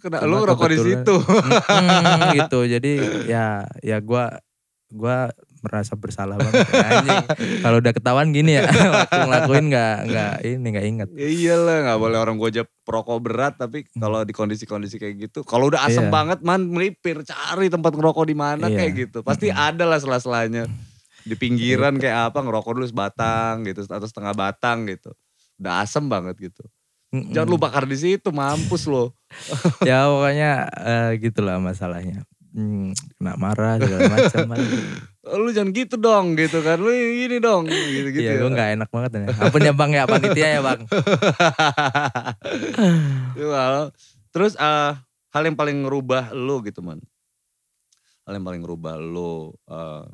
[0.00, 1.14] Kena, Cuma lu ngerokok di situ.
[1.20, 2.58] Mm, gitu.
[2.64, 2.92] Jadi
[3.26, 3.44] ya
[3.78, 4.40] ya gua
[4.88, 5.28] gua
[5.60, 7.20] merasa bersalah banget anjing.
[7.60, 8.64] Kalau udah ketahuan gini ya
[8.96, 13.20] waktu ngelakuin nggak nggak ini nggak inget Ya iyalah nggak boleh orang gue aja perokok
[13.20, 16.08] berat tapi kalau di kondisi-kondisi kayak gitu kalau udah asem Hmm.
[16.08, 16.16] Iya.
[16.16, 18.76] banget man melipir cari tempat ngerokok di mana Iya.
[18.80, 19.18] kayak gitu.
[19.20, 20.64] Pasti ada lah sela-selanya
[21.30, 25.14] di pinggiran kayak apa ngerokok dulu sebatang gitu atau setengah batang gitu.
[25.62, 26.66] Udah asem banget gitu.
[27.10, 27.34] Mm-mm.
[27.34, 29.18] jangan lu bakar di situ mampus lo
[29.88, 32.22] ya pokoknya eh, gitulah masalahnya.
[32.50, 34.58] Hmm, kena marah segala macam
[35.22, 36.82] lu jangan gitu dong gitu kan.
[36.82, 40.02] Lu gini dong gitu gitu Iya gue gak enak banget ya ampun ya bang ya
[40.06, 40.80] panitia ya bang.
[44.34, 44.92] Terus eh,
[45.30, 46.98] hal yang paling ngerubah lu gitu man.
[48.26, 50.04] Hal yang paling ngerubah lu eh,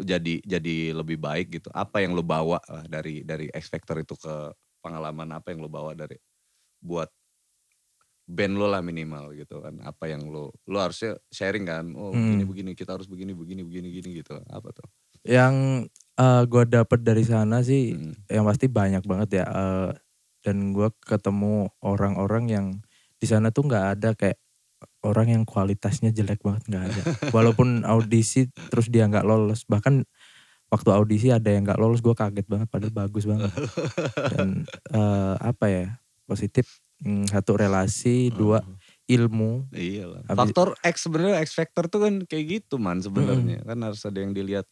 [0.00, 1.68] jadi jadi lebih baik gitu.
[1.74, 5.70] Apa yang lu bawa lah dari dari X Factor itu ke pengalaman apa yang lu
[5.70, 6.14] bawa dari
[6.78, 7.10] buat
[8.28, 9.80] band lu lah minimal gitu kan.
[9.82, 11.84] Apa yang lu lu harusnya sharing kan.
[11.96, 12.38] Oh, Hmm.
[12.38, 14.38] begini begini kita harus begini begini begini gini gitu.
[14.52, 14.86] Apa tuh?
[15.26, 15.84] yang
[16.48, 18.14] gue dapet dari sana sih Hmm.
[18.30, 19.90] yang pasti banyak banget ya eh,
[20.46, 22.66] dan gue ketemu orang-orang yang
[23.18, 24.38] di sana tuh nggak ada kayak
[25.06, 30.02] orang yang kualitasnya jelek banget nggak ada walaupun audisi terus dia nggak lolos bahkan
[30.68, 33.52] waktu audisi ada yang nggak lolos gue kaget banget padahal bagus banget
[34.34, 35.86] dan eh, apa ya
[36.28, 38.60] positif hmm, satu relasi dua
[39.08, 40.20] ilmu Iya lah.
[40.28, 43.60] Habis- Faktor X sebenarnya X factor tuh kan kayak gitu man sebenarnya.
[43.64, 44.64] Kan harus ada yang dilihat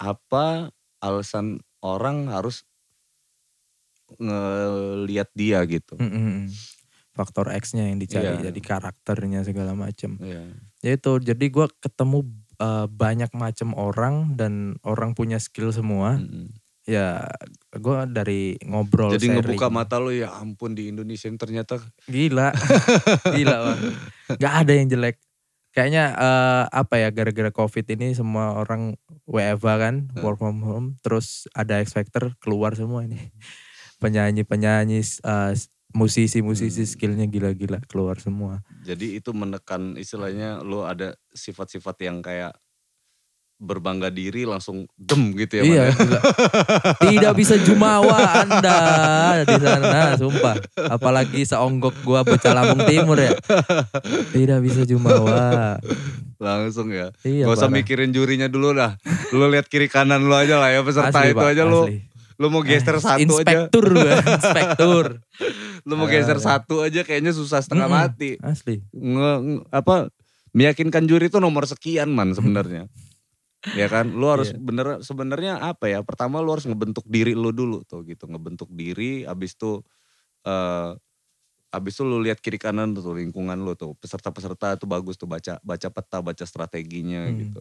[0.00, 2.64] apa alasan orang harus
[4.16, 5.96] ngelihat dia gitu.
[5.96, 6.46] Mm, mm, mm.
[7.12, 8.48] Faktor X-nya yang dicari Iya.
[8.48, 10.48] jadi karakternya segala macam Iya.
[10.80, 12.24] ya itu jadi gue ketemu
[12.58, 16.48] eh, banyak macam orang dan orang punya skill semua Mm-mm.
[16.82, 17.28] ya
[17.70, 19.44] gue dari ngobrol Jadi sharing.
[19.54, 22.50] ngebuka mata lu ya ampun di Indonesia ini ternyata gila
[23.36, 23.80] gila bang
[24.34, 25.16] nggak ada yang jelek
[25.70, 30.20] kayaknya eh, apa ya gara-gara covid ini semua orang WFA kan Hmm.
[30.20, 33.30] work from home terus ada X Factor keluar semua ini
[33.98, 36.52] penyanyi penyanyi musisi musisi Hmm.
[36.84, 42.52] skillnya gila-gila keluar semua jadi itu menekan istilahnya lu ada sifat-sifat yang kayak
[43.56, 45.94] berbangga diri langsung dem gitu ya iya ya.
[46.98, 48.78] tidak bisa jumawa anda
[49.46, 50.58] di sana sumpah
[50.90, 53.30] apalagi seonggok gua bocah Lampung Timur ya
[54.34, 55.78] tidak bisa jumawa
[56.42, 57.14] langsung ya.
[57.22, 57.76] iya Gak usah parah.
[57.78, 58.98] mikirin jurinya dulu lah.
[59.30, 61.70] Lu lihat kiri kanan lu aja lah ya peserta Asli, itu Pak, aja asli.
[61.70, 61.82] Lu
[62.42, 63.22] mau geser Eh, satu aja.
[63.22, 65.06] inspektur gua, inspektur
[65.86, 66.44] Lu mau geser Ah.
[66.54, 68.02] satu aja kayaknya susah setengah Mm-mm.
[68.06, 68.30] mati.
[68.38, 70.08] asli Nge, nge- apa
[70.50, 72.86] meyakinkan juri itu nomor sekian man sebenarnya.
[73.78, 74.58] ya kan, lu harus Iya.
[74.58, 76.00] bener sebenarnya apa ya?
[76.00, 79.80] Pertama lu harus ngebentuk diri lu dulu tuh gitu, ngebentuk diri abis itu
[80.42, 80.92] eh
[81.70, 85.56] abis itu lu lihat kiri kanan tuh lingkungan lu tuh peserta-peserta tuh bagus tuh baca
[85.58, 87.38] baca peta baca strateginya Hmm.
[87.38, 87.60] gitu.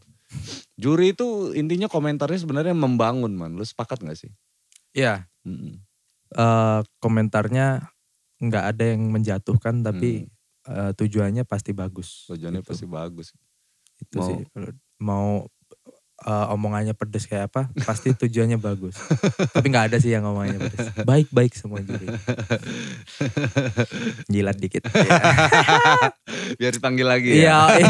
[0.75, 3.53] Juri itu intinya komentarnya sebenarnya membangun man.
[3.53, 4.34] Lu sepakat gak sih?
[4.91, 5.80] Ya Mm-mm.
[6.32, 7.88] eh, komentarnya
[8.38, 10.25] nggak ada yang menjatuhkan tapi
[10.63, 12.25] eh, tujuannya pasti bagus.
[12.27, 12.69] Tujuannya Gitu.
[12.69, 13.34] pasti bagus.
[13.97, 15.27] itu Mau- sih Kalau mau
[16.21, 18.93] eh, omongannya pedes kayak apa pasti tujuannya bagus
[19.47, 22.06] tapi nggak ada sih yang omongannya pedes baik baik semua juri
[24.27, 24.86] jilat dikit
[26.58, 27.65] Biar dipanggil lagi ya.
[27.71, 27.86] iya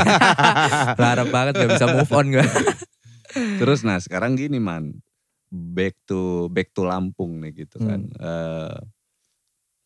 [0.95, 1.23] iya.
[1.25, 2.45] banget gak bisa move on gue
[3.31, 4.99] Terus nah sekarang gini man,
[5.51, 8.07] back to back to Lampung nih gitu kan.
[8.07, 8.23] Hmm.
[8.23, 8.77] Eh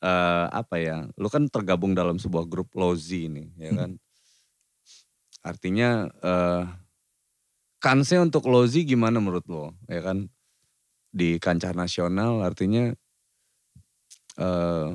[0.06, 1.10] eh, apa ya?
[1.18, 3.80] Lu kan tergabung dalam sebuah grup Lozi nih, ya Hmm.
[3.82, 3.92] kan?
[5.44, 5.90] Artinya
[6.26, 6.64] eh
[7.82, 9.74] kansnya untuk Lozi gimana menurut lo?
[9.90, 10.30] Ya kan
[11.16, 12.92] di kancah nasional artinya
[14.38, 14.90] eh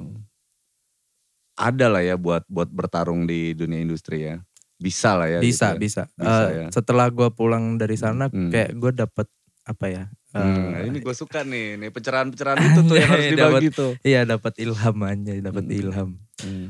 [1.61, 4.41] ada lah ya buat buat bertarung di dunia industri ya.
[4.81, 5.41] Bisa lah ya.
[5.45, 5.81] bisa gitu ya.
[5.81, 6.67] bisa, Bisa Eh, ya.
[6.73, 8.49] setelah gue pulang dari sana Hmm.
[8.49, 9.27] kayak gue dapet
[9.71, 10.05] apa ya?
[10.31, 13.93] Hmm, eh, ini gue suka nih, nih pencerahan-pencerahan itu tuh yang harus Dapat- dibagi tuh.
[14.03, 15.75] Iya dapat ilham aja, dapat Hmm.
[15.77, 16.11] ilham.
[16.39, 16.67] Hmm.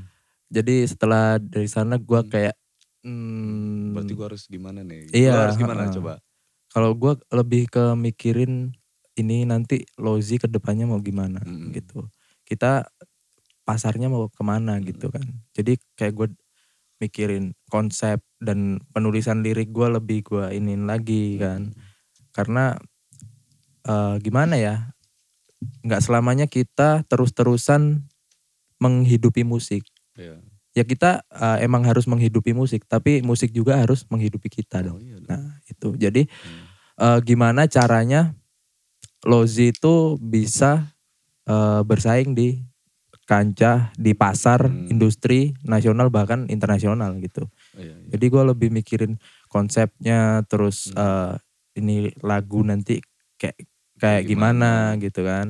[0.48, 2.30] Jadi setelah dari sana gua Hmm.
[2.30, 2.54] kayak
[3.00, 5.08] hmm, Berarti gue harus gimana nih?
[5.10, 5.94] Iya, Gua harus gimana heeh.
[5.94, 6.14] coba?
[6.68, 8.70] kalau gua lebih ke mikirin
[9.12, 11.74] ini nanti Lozi ke depannya mau gimana Mm.
[11.74, 12.06] gitu.
[12.42, 12.86] Kita
[13.60, 14.84] pasarnya mau ke mana Mm.
[14.86, 15.24] gitu kan.
[15.50, 16.28] Jadi kayak gue
[16.98, 21.74] mikirin konsep dan penulisan lirik gua lebih gua inin lagi kan.
[22.30, 22.78] Karena
[23.86, 24.90] eh, gimana ya?
[25.84, 28.00] nggak selamanya kita terus-terusan
[28.80, 29.84] menghidupi musik.
[30.16, 30.40] Iya.
[30.72, 34.96] Ya kita eh, emang harus menghidupi musik, tapi musik juga harus menghidupi kita dong.
[34.96, 35.28] Oh, iya dong.
[35.28, 36.64] Nah itu, jadi Hmm.
[36.96, 38.32] eh, gimana caranya
[39.28, 40.96] Lozi itu bisa
[41.44, 42.62] eh, bersaing di
[43.28, 44.90] kancah, di pasar, Hmm.
[44.90, 47.46] industri nasional bahkan internasional gitu.
[47.76, 48.08] Iya, iya.
[48.16, 50.98] Jadi gue lebih mikirin konsepnya, terus Hmm.
[50.98, 51.34] eh,
[51.78, 52.98] ini lagu nanti
[53.38, 53.69] kayak
[54.00, 54.96] kayak Gimana.
[54.96, 55.46] gimana gitu kan,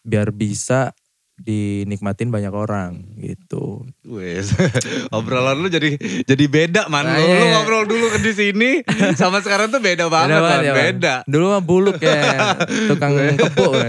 [0.00, 0.94] biar bisa
[1.36, 3.88] dinikmatin banyak orang gitu.
[4.04, 4.52] Wes,
[5.10, 7.02] obrolan lu jadi jadi beda man.
[7.02, 8.70] Nah, Lu, iya, lu ngobrol dulu ke di sini
[9.14, 10.60] sama sekarang tuh beda banget, Beda man.
[10.60, 10.78] ya, Man.
[10.78, 11.14] beda.
[11.24, 12.20] Dulu mah buluk ya,
[12.92, 13.88] tukang kebo kan.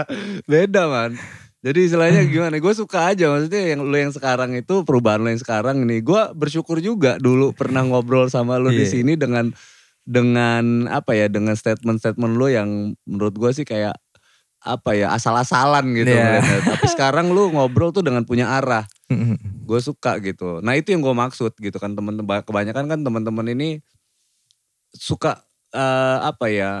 [0.50, 1.12] beda man.
[1.60, 2.54] Jadi istilahnya gimana?
[2.56, 5.98] Gue suka aja maksudnya yang lu yang sekarang itu perubahan lu yang sekarang ini.
[5.98, 8.92] Gue bersyukur juga dulu pernah ngobrol sama lu di Iya.
[8.94, 9.48] sini dengan
[10.04, 12.70] dengan apa ya dengan statement-statement lu yang
[13.08, 13.96] menurut gue sih kayak
[14.64, 16.08] apa ya asal-asalan gitu.
[16.12, 16.40] Iya.
[16.40, 16.58] ngeliatnya.
[16.76, 18.84] Tapi sekarang lu ngobrol tuh dengan punya arah.
[19.68, 20.60] gue suka gitu.
[20.64, 23.80] Nah itu yang gue maksud gitu kan temen-temen kebanyakan kan teman-teman ini
[24.92, 25.40] suka
[25.72, 26.72] eh, apa ya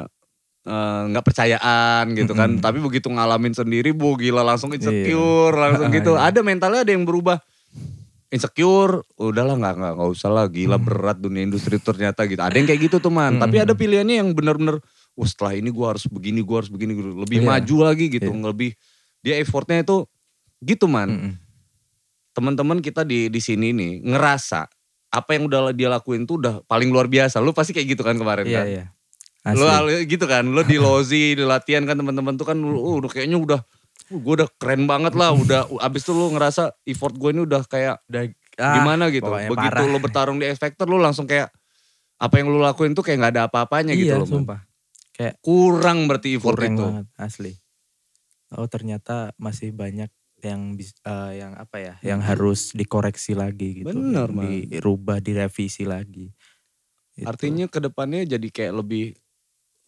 [0.64, 2.60] eh, nggak percayaan gitu kan.
[2.60, 4.80] Tapi begitu ngalamin sendiri, bu gila langsung Iya.
[4.80, 6.16] insecure langsung gitu.
[6.16, 6.32] Iya.
[6.32, 7.40] Ada mentalnya ada yang berubah
[8.34, 10.84] insecure, udahlah nggak nggak nggak usah lah gila Hmm.
[10.84, 12.42] berat dunia industri ternyata gitu.
[12.42, 13.38] Ada yang kayak gitu tuh man.
[13.38, 13.66] Tapi Mm-mm.
[13.70, 14.82] ada pilihannya yang bener-bener,
[15.14, 17.46] oh setelah ini gue harus begini, gue harus begini, lebih Iya.
[17.46, 18.42] maju lagi gitu, Iya.
[18.50, 18.70] lebih
[19.22, 20.04] dia effortnya itu
[20.60, 21.32] gitu man Mm-mm.
[22.34, 24.66] teman-teman kita di di sini nih ngerasa
[25.08, 27.38] apa yang udah dia lakuin tuh udah paling luar biasa.
[27.38, 28.66] Lu pasti kayak gitu kan kemarin Iya kan?
[28.66, 28.84] iya.
[29.54, 30.02] Lu Asli.
[30.02, 30.42] al- gitu kan?
[30.42, 33.60] Lu di lozi, di latihan kan teman-teman tuh kan lu oh, udah kayaknya udah
[34.12, 38.04] gue udah keren banget lah, udah abis itu lu ngerasa effort gue ini udah kayak
[38.08, 38.22] Udah,
[38.60, 39.28] ah, gimana gitu.
[39.28, 39.88] Begitu parah.
[39.88, 41.48] lu bertarung di X Factor lu langsung kayak
[42.20, 44.28] apa yang lu lakuin tuh kayak nggak ada apa-apanya gitu iya, loh.
[44.28, 44.34] Man.
[44.44, 44.60] sumpah.
[45.14, 46.84] Kayak Kurang berarti effort kurang itu.
[46.84, 47.52] banget asli.
[48.54, 50.10] Oh ternyata masih banyak
[50.44, 53.90] yang bis- eh, yang apa ya, yang harus dikoreksi lagi gitu.
[53.90, 54.68] Bener, Man.
[54.68, 56.28] dirubah, direvisi lagi.
[57.14, 57.24] Gitu.
[57.24, 59.14] Artinya ke depannya jadi kayak lebih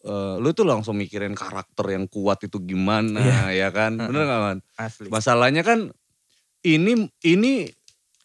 [0.07, 3.99] eh, lu tuh langsung mikirin karakter yang kuat itu gimana ya kan?
[3.99, 4.57] Bener gak man?
[4.79, 5.11] Asli.
[5.11, 5.91] masalahnya kan
[6.63, 7.67] ini ini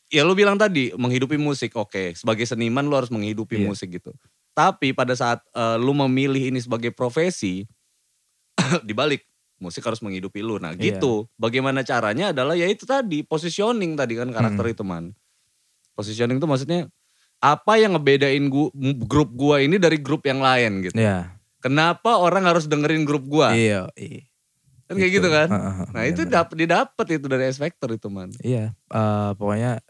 [0.09, 2.15] ya lu bilang tadi menghidupi musik oke.
[2.15, 3.67] Sebagai seniman lu harus menghidupi Iya.
[3.67, 4.15] musik gitu.
[4.53, 7.65] Tapi pada saat eh, lu memilih ini sebagai profesi
[8.89, 9.25] dibalik
[9.59, 10.59] musik harus menghidupi lu.
[10.59, 10.99] Nah Iya.
[10.99, 11.27] gitu.
[11.39, 14.75] Bagaimana caranya adalah ya itu tadi positioning tadi kan karakter Hmm.
[14.75, 15.05] itu man.
[15.93, 16.89] Positioning itu maksudnya
[17.43, 18.71] apa yang ngebedain gua,
[19.03, 20.95] grup gua ini dari grup yang lain gitu.
[20.95, 24.27] Ya, kenapa orang harus dengerin grup gua iya, iya.
[24.91, 28.11] kan kayak gitu kan Heeh, heeh, nah itu dapat didapat itu dari S Factor itu
[28.11, 29.81] man Iya, eh, pokoknya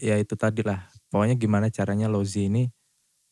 [0.00, 0.84] ya itu tadi lah.
[1.08, 2.68] Pokoknya gimana caranya Lozi ini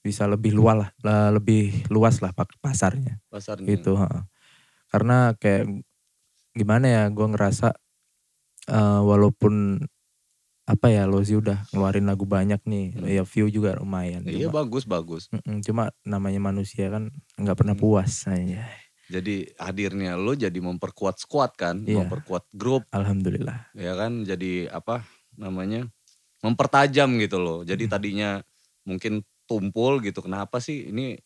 [0.01, 2.31] bisa lebih luas lah, lebih luas lah
[2.63, 3.99] pasarnya pasarnya gitu.
[3.99, 4.23] heeh.
[4.87, 5.67] Karena kayak
[6.55, 7.75] gimana ya, gue ngerasa
[8.71, 9.83] eh, walaupun
[10.67, 13.07] apa ya Lozi udah ngeluarin lagu banyak nih, Hmm.
[13.07, 14.27] ya view juga lumayan.
[14.27, 17.83] iya Cuma, bagus bagus Mm-mm, cuma namanya manusia kan nggak pernah Hmm.
[17.83, 18.27] puas.
[18.27, 18.67] Aja.
[19.07, 22.03] jadi hadirnya lo jadi memperkuat squad kan Iya.
[22.03, 23.71] memperkuat grup Alhamdulillah.
[23.73, 25.07] ya kan jadi apa
[25.39, 25.87] namanya
[26.43, 28.43] mempertajam gitu loh jadi tadinya
[28.83, 31.23] mungkin tumpul gitu kenapa sih ini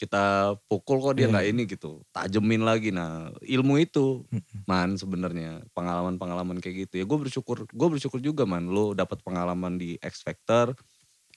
[0.00, 0.24] kita
[0.64, 1.30] pukul kok dia Iya.
[1.30, 4.24] nggak ini gitu tajemin lagi nah ilmu itu
[4.64, 9.76] man sebenarnya pengalaman-pengalaman kayak gitu ya gue bersyukur gue bersyukur juga man lo dapat pengalaman
[9.76, 10.72] di X Factor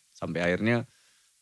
[0.10, 0.88] sampai akhirnya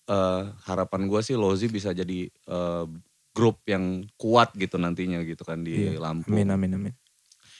[0.07, 2.85] eh, harapan gue sih Lozi bisa jadi eh,
[3.31, 6.01] grup yang kuat gitu nantinya gitu kan di Iya.
[6.01, 6.93] Lampung Amin amin amin.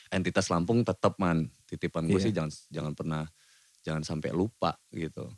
[0.09, 2.25] entitas Lampung tetap man titipan gue Iya.
[2.25, 3.23] sih jangan jangan pernah
[3.79, 5.29] jangan sampai lupa gitu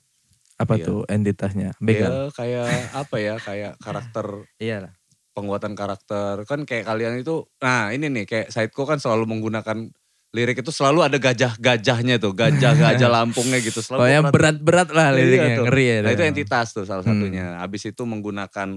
[0.56, 0.86] Apa Iya.
[0.86, 1.70] tuh entitasnya?
[1.78, 2.30] Begal.
[2.30, 2.68] ya kayak
[3.02, 4.94] apa ya kayak karakter Iya lah.
[5.32, 9.90] penguatan karakter kan kayak kalian itu nah ini nih kayak Saidko kan selalu menggunakan
[10.30, 15.18] lirik itu selalu ada gajah-gajahnya tuh gajah-gajah Lampungnya gitu selalu Pokoknya gua berat-berat lah Iya
[15.20, 15.66] liriknya, tuh.
[15.68, 15.98] ngeri ya.
[16.00, 17.18] Nah itu entitas tuh salah Hmm.
[17.18, 17.46] satunya.
[17.58, 18.70] Habis itu menggunakan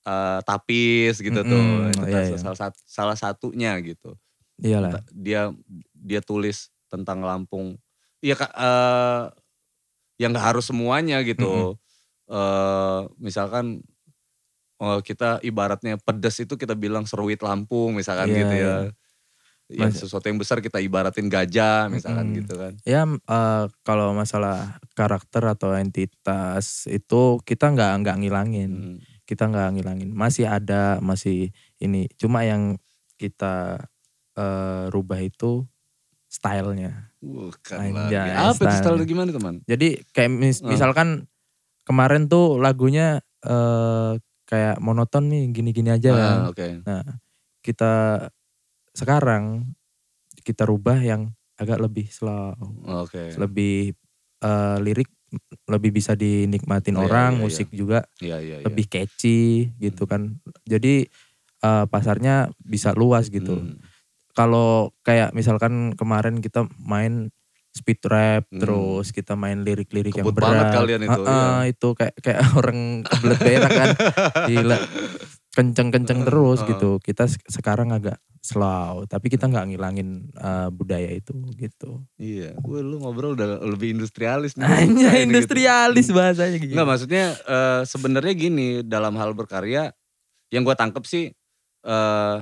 [0.00, 1.56] eh, tapis gitu tuh.
[1.60, 2.38] Mm-mm, Entitas iya, iya.
[2.38, 4.16] Salah, sat- salah satunya gitu.
[4.56, 5.04] Iyalah.
[5.10, 5.52] Dia
[5.92, 7.76] dia tulis tentang Lampung.
[8.20, 8.52] Iya kak.
[10.20, 11.80] Yang nggak harus semuanya gitu.
[12.30, 13.80] eh misalkan
[14.80, 18.74] oh, kita ibaratnya pedas itu kita bilang seruit Lampung misalkan Iya, gitu ya.
[18.86, 18.90] iya.
[19.70, 22.38] Ya, Mas- sesuatu yang besar kita ibaratin gajah misalkan Mm-mm.
[22.42, 22.72] gitu kan.
[22.82, 28.96] Ya eh, kalau masalah karakter atau entitas itu kita nggak nggak ngilangin, Hmm.
[29.30, 30.10] kita nggak ngilangin.
[30.10, 32.10] Masih ada, masih ini.
[32.18, 32.82] Cuma yang
[33.14, 33.78] kita
[34.34, 35.66] eh, rubah itu
[36.26, 37.09] stylenya.
[37.20, 38.32] Bukan Anjay, lagi.
[38.32, 39.04] Apa itu style.
[39.04, 39.54] gimana teman?
[39.68, 40.72] Jadi kayak mis- Hmm.
[40.72, 41.08] misalkan
[41.84, 44.12] kemarin tuh lagunya eh,
[44.44, 46.38] kayak monoton nih, gini-gini aja kan.
[46.44, 46.66] Ah, Oke.
[47.60, 47.92] Kita
[48.92, 49.72] sekarang
[50.44, 52.56] kita rubah yang agak lebih slow.
[52.84, 53.36] Oke.
[53.36, 53.92] lebih
[54.40, 55.08] eh, lirik
[55.68, 58.56] lebih bisa dinikmatin Iya, orang, iya, musik juga Iya iya.
[58.60, 58.64] iya.
[58.66, 60.36] lebih catchy gitu kan.
[60.64, 61.08] Jadi
[61.60, 63.56] eh, pasarnya bisa luas gitu.
[63.56, 63.76] Hmm.
[64.32, 67.28] Kalau kayak misalkan kemarin kita main
[67.70, 68.58] speed rap Hmm.
[68.58, 70.42] terus kita main lirik-lirik yang berat.
[70.42, 73.88] banget kalian itu, Ah, ah, itu kayak kayak orang kebelet berak kan.
[74.46, 74.78] Gila.
[75.50, 76.66] Kenceng-kenceng terus ah.
[76.66, 76.90] gitu.
[76.98, 82.02] Kita se- sekarang agak slow, tapi kita nggak ngilangin eh, budaya itu gitu.
[82.16, 82.58] Iya.
[82.58, 84.66] Wah, lu ngobrol udah lebih industrialis nih.
[84.66, 85.26] Hanya gitu.
[85.30, 86.74] industrialis bahasanya gitu.
[86.74, 89.94] Enggak maksudnya eh, sebenarnya gini dalam hal berkarya
[90.50, 91.30] yang gue tangkep sih
[91.80, 92.36] eh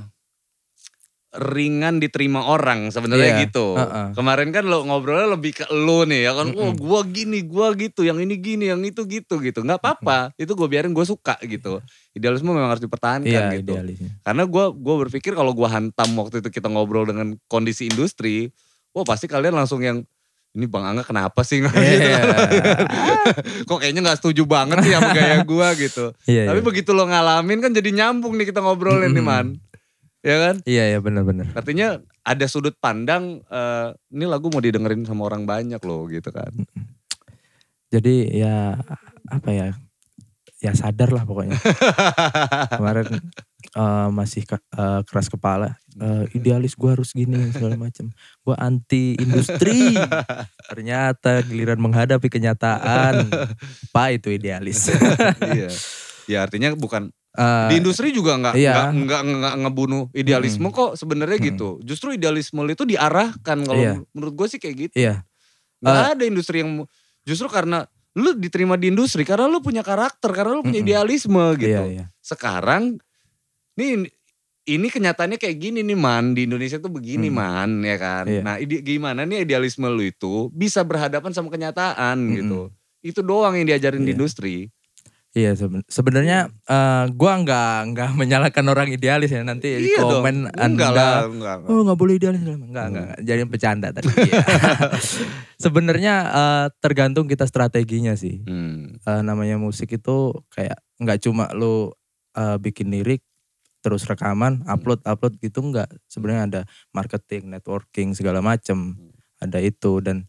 [1.38, 3.72] ringan diterima orang sebenarnya Iya, gitu.
[3.72, 4.11] uh-uh.
[4.12, 6.51] Kemarin kan lo ngobrolnya lebih ke lo nih ya kan.
[6.51, 6.83] Wah Mm-mm.
[6.83, 9.62] gua gini, gua gitu, yang ini gini, yang itu gitu gitu.
[9.62, 10.35] nggak apa-apa.
[10.35, 11.79] Itu gue biarin gue suka gitu.
[12.11, 13.70] Idealisme memang harus dipertahankan Iya, gitu.
[13.70, 14.11] idealisnya.
[14.20, 18.51] Karena gue gua berpikir kalau gue hantam waktu itu kita ngobrol dengan kondisi industri,
[18.90, 20.03] wah pasti kalian langsung yang
[20.51, 21.70] ini Bang Angga kenapa sih gitu.
[21.70, 22.18] Iya.
[23.68, 26.05] Kok kayaknya nggak setuju banget sih sama gaya gue gitu.
[26.27, 26.66] Iya, Tapi iya.
[26.66, 29.46] begitu lo ngalamin kan jadi nyambung nih kita ngobrolin nih man.
[30.29, 30.57] Ya kan?
[30.69, 31.49] Iya, iya benar-benar.
[31.57, 36.53] Artinya ada sudut pandang eh, ini lagu mau didengerin sama orang banyak loh gitu kan.
[37.88, 38.77] Jadi ya
[39.33, 39.69] apa ya?
[40.61, 41.57] Ya sadar lah pokoknya.
[42.77, 43.09] Kemarin
[43.73, 45.81] eh, masih ke- eh, keras kepala.
[45.97, 48.12] Eh, idealis gua harus gini segala macam.
[48.45, 49.97] Gua anti industri.
[50.71, 53.33] Ternyata giliran menghadapi kenyataan.
[53.97, 54.93] Apa itu idealis?
[55.57, 55.73] iya.
[56.29, 58.90] Ya artinya bukan Eh, di industri juga nggak iya.
[58.90, 61.48] nggak nggak ngebunuh idealisme kok sebenarnya Mm-mm.
[61.55, 61.68] gitu.
[61.87, 64.03] Justru idealisme itu diarahkan kalau Iya.
[64.11, 64.94] menurut gue sih kayak gitu.
[64.98, 65.22] Iya.
[65.79, 66.83] Nggak ada industri yang
[67.22, 67.87] justru karena
[68.18, 70.90] lu diterima di industri karena lu punya karakter, karena lu punya Mm-mm.
[70.90, 71.79] idealisme gitu.
[71.79, 72.05] Iya, iya.
[72.18, 72.98] Sekarang
[73.79, 74.11] nih
[74.68, 77.38] ini kenyataannya kayak gini nih man di Indonesia tuh begini Hmm.
[77.38, 78.24] man ya kan.
[78.27, 78.42] Iya.
[78.42, 82.68] Nah ide- gimana nih idealisme lu itu bisa berhadapan sama kenyataan gitu.
[82.98, 84.16] Itu doang yang diajarin di Iya.
[84.18, 84.57] industri.
[85.38, 90.18] Iya seben- sebenarnya eh, gua nggak nggak menyalahkan orang idealis ya nanti Iya dong.
[90.18, 91.57] komen Enggak anda lah, enggak.
[91.57, 91.70] enggak.
[91.70, 92.90] oh nggak boleh idealis enggak enggak Hmm.
[92.90, 94.09] enggak jadi bercanda tadi.
[94.18, 94.42] Iya.
[95.59, 98.42] sebenarnya eh, tergantung kita strateginya sih.
[98.42, 98.98] Hmm.
[98.98, 100.16] Eh, namanya musik itu
[100.48, 101.94] kayak nggak cuma lu
[102.33, 103.22] eh, bikin lirik
[103.79, 108.98] terus rekaman upload upload gitu nggak sebenarnya ada marketing networking segala macem
[109.38, 110.27] ada itu dan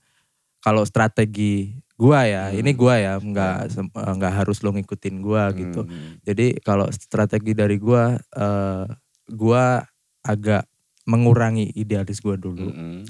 [0.59, 2.57] kalau strategi gua ya Hmm.
[2.57, 6.23] ini gua ya nggak sem- eh, nggak harus lo ngikutin gua gitu Hmm.
[6.23, 8.85] jadi kalau strategi dari gua eh,
[9.29, 9.83] gua
[10.21, 10.63] agak
[11.03, 13.03] mengurangi idealis gua dulu Mm-mm.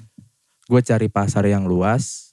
[0.65, 2.29] gue cari pasar yang luas.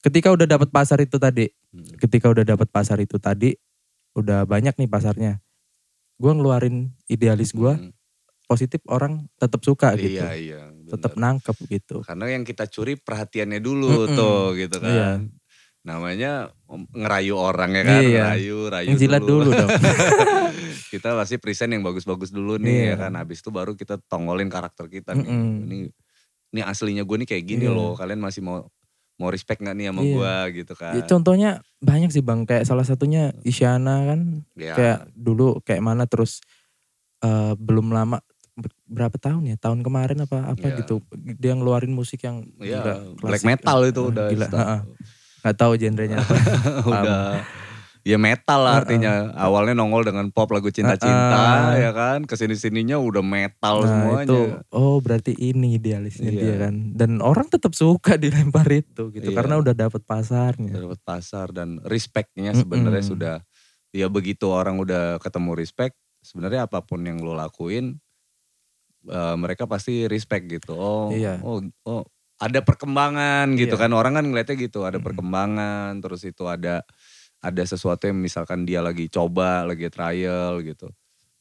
[0.00, 1.96] Ketika udah dapat pasar itu tadi, Hmm.
[1.96, 3.56] ketika udah dapat pasar itu tadi,
[4.12, 5.40] udah banyak nih pasarnya.
[6.14, 7.92] Gue ngeluarin idealis gue, Mm.
[8.44, 10.60] positif orang tetap suka gitu, Iya iya.
[10.68, 10.92] bener.
[10.92, 12.04] tetap nangkep gitu.
[12.04, 14.12] Karena yang kita curi perhatiannya dulu Mm-mm.
[14.12, 14.92] tuh gitu kan.
[14.92, 15.08] Iya.
[15.80, 16.52] Namanya
[16.92, 18.20] ngerayu orang ya kan, Iya.
[18.28, 19.70] ngerayu, rayu Ngejilat dulu dong.
[20.92, 22.90] kita pasti present yang bagus-bagus dulu nih Iya.
[22.92, 23.12] ya kan.
[23.16, 25.24] Habis itu baru kita tongolin karakter kita nih.
[25.24, 25.64] Mm-mm.
[25.64, 25.78] Ini
[26.50, 27.72] ini aslinya gue nih kayak gini Iya.
[27.72, 27.96] loh.
[27.96, 28.68] Kalian masih mau
[29.16, 30.12] mau respect gak nih sama Iya.
[30.12, 30.92] gue gitu kan.
[30.96, 34.20] Ya, contohnya banyak sih bang, kayak salah satunya Isyana kan,
[34.56, 34.72] Ya.
[34.72, 36.40] kayak dulu kayak mana terus
[37.20, 38.20] eh, belum lama
[38.56, 40.76] ber- berapa tahun ya tahun kemarin apa apa Iya.
[40.80, 41.04] gitu
[41.36, 44.46] dia ngeluarin musik yang Iya, gila, black metal itu Eh, udah gila
[45.40, 46.34] nggak tahu genrenya apa
[46.90, 47.24] udah
[48.00, 51.36] ya metal lah artinya awalnya nongol dengan pop lagu cinta-cinta
[51.68, 51.76] Uh-uh.
[51.76, 54.40] ya kan ke sini sininya udah metal Nah semuanya itu
[54.72, 56.40] oh berarti ini idealisnya Iya.
[56.40, 59.36] dia kan dan orang tetap suka dilempar itu gitu Iya.
[59.36, 60.72] karena udah dapet pasarnya.
[60.72, 63.36] dapat pasar dan respectnya sebenarnya sudah
[63.92, 68.00] ya begitu orang udah ketemu respect sebenarnya apa pun yang lo lakuin
[69.06, 71.36] eh, mereka pasti respect gitu oh Iya.
[71.44, 72.08] oh oh
[72.40, 73.82] ada perkembangan gitu Iya.
[73.86, 75.06] kan orang kan ngeliatnya gitu ada Mm-mm.
[75.12, 76.80] perkembangan terus itu ada
[77.40, 80.88] ada sesuatu yang misalkan dia lagi coba lagi trial gitu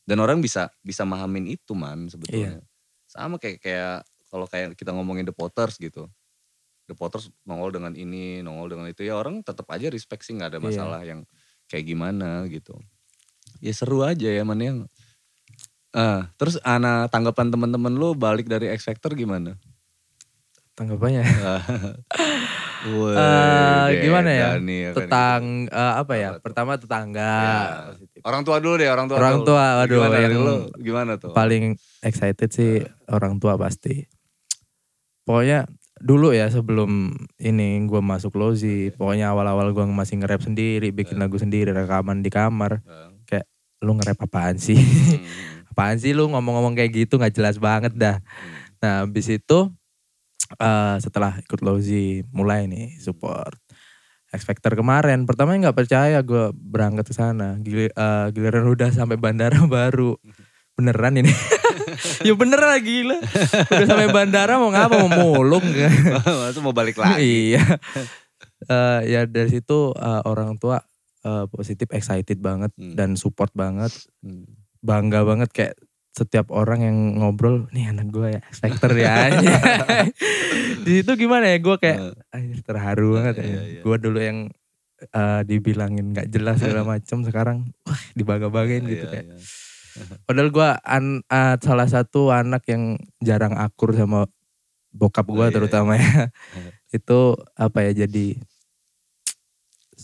[0.03, 2.59] dan orang bisa bisa mahamin itu man sebetulnya
[3.07, 6.05] sama kayak kayak kalau kayak kita ngomongin The Potters gitu
[6.85, 10.55] The Potters nongol dengan ini nongol dengan itu ya orang tetap aja respect sih nggak
[10.55, 10.67] ada Iya.
[10.67, 11.23] masalah yang
[11.71, 12.75] kayak gimana gitu
[13.63, 14.79] ya seru aja ya man yang
[15.89, 19.57] Ah, terus ana tanggapan teman-teman lu balik dari X Factor gimana?
[20.79, 21.23] Tanggapannya
[22.79, 24.49] Eh, gimana ya?
[24.55, 26.39] nih Tetang eh, apa ya?
[26.39, 27.19] Pertama tetangga.
[27.27, 27.91] Ya.
[28.23, 29.17] Orang tua dulu deh, orang tua.
[29.19, 29.47] Orang dulu.
[29.51, 31.35] tua, waduh, gimana, dari yang lu, gimana tuh?
[31.35, 32.79] Paling excited sih
[33.11, 34.07] orang tua pasti.
[35.27, 35.67] Pokoknya
[35.99, 41.35] dulu ya sebelum ini gue masuk Lozi, pokoknya awal-awal gue masih nge-rap sendiri, bikin lagu
[41.35, 42.79] sendiri, rekaman di kamar.
[42.87, 43.43] Eh,
[43.79, 44.75] Lu nge-rap apaan sih?
[44.75, 48.19] hmm, apaan sih lu ngomong-ngomong kayak gitu nggak jelas banget dah.
[48.83, 49.59] Nah habis itu
[50.51, 53.53] eh setelah ikut Lozi mulai nih support.
[54.29, 57.57] X Factor kemarin pertamanya nggak percaya gue berangkat ke sana.
[57.57, 60.17] Gili- eh, giliran udah sampai bandara baru.
[60.73, 61.33] Beneran ini?
[62.21, 63.17] Ya bener lah gila.
[63.67, 65.03] Udah sampai bandara mau ngapa?
[65.03, 65.63] Mau mulung.
[65.75, 67.19] Kan Masa mau balik lagi?
[67.51, 67.59] iya.
[68.61, 70.79] Eh, ya dari situ eh, orang tua
[71.21, 72.93] eh, positif excited banget Hmm.
[72.93, 73.91] dan support banget.
[74.21, 74.45] Hmm.
[74.79, 75.75] bangga banget kayak
[76.09, 79.29] setiap orang yang ngobrol nih anak gue ya Factor ya.
[80.85, 81.99] Di situ gimana ya gue kayak
[82.29, 83.45] anjir terharu banget ya.
[83.45, 83.81] Iya, iya.
[83.85, 84.37] gue dulu yang
[85.05, 89.25] eh, dibilangin nggak jelas segala macem sekarang wah dibangga-banggain gitu iya, kayak.
[89.31, 90.15] iya.
[90.23, 94.27] padahal gue an- eh, salah satu anak yang jarang akur sama
[94.89, 96.33] bokap gue Oh, iya, terutama ya.
[96.89, 98.41] Itu apa ya jadi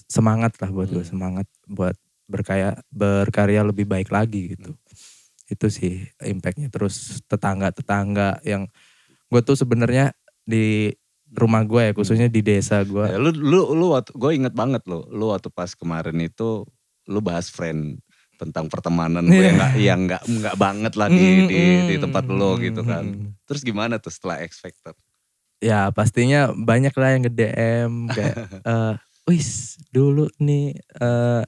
[0.06, 1.12] semangat lah buat gue Hmm.
[1.12, 1.96] semangat buat
[2.26, 4.74] berkaya berkarya lebih baik lagi gitu
[5.50, 6.70] itu sih impactnya.
[6.70, 8.70] Terus tetangga tetangga yang
[9.30, 10.14] gue tuh sebenarnya
[10.46, 10.94] di
[11.36, 14.86] rumah gue ya khususnya di desa gue Ya, lu lu lu waktu gue inget banget
[14.86, 16.64] lo, lu waktu pas kemarin itu
[17.10, 18.00] lu bahas friend
[18.36, 22.60] tentang pertemanan gue yang nggak yang nggak nggak banget lah di, di di tempat lo
[22.62, 23.34] gitu kan.
[23.48, 24.94] Terus gimana tuh setelah X Factor?
[25.64, 28.36] ya pastinya banyak lah yang nge DM kayak
[28.70, 28.94] eh
[29.26, 31.44] wis dulu nih eh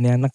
[0.00, 0.32] nih anak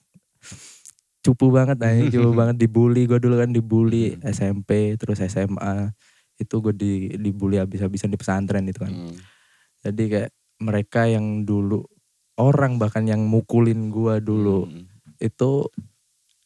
[1.21, 4.29] cupu banget aja cupu banget dibully gue dulu kan dibully Hmm.
[4.29, 5.93] SMP terus SMA
[6.35, 9.15] itu gue di dibully habis-habisan di pesantren itu kan Hmm.
[9.85, 11.85] jadi kayak mereka yang dulu
[12.37, 14.85] orang bahkan yang mukulin gue dulu Hmm.
[15.21, 15.69] itu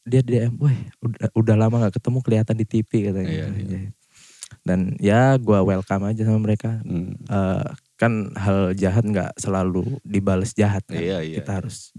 [0.06, 3.26] dia DM, weh udah, udah lama gak ketemu kelihatan di TV katanya.
[3.26, 3.90] Iya, iya.
[4.62, 6.78] Dan ya gue welcome aja sama mereka.
[6.86, 7.18] Hmm.
[7.26, 7.66] Eh,
[7.98, 11.02] kan hal jahat nggak selalu dibales jahat kan.
[11.02, 11.42] Iya, iya.
[11.42, 11.90] Kita harus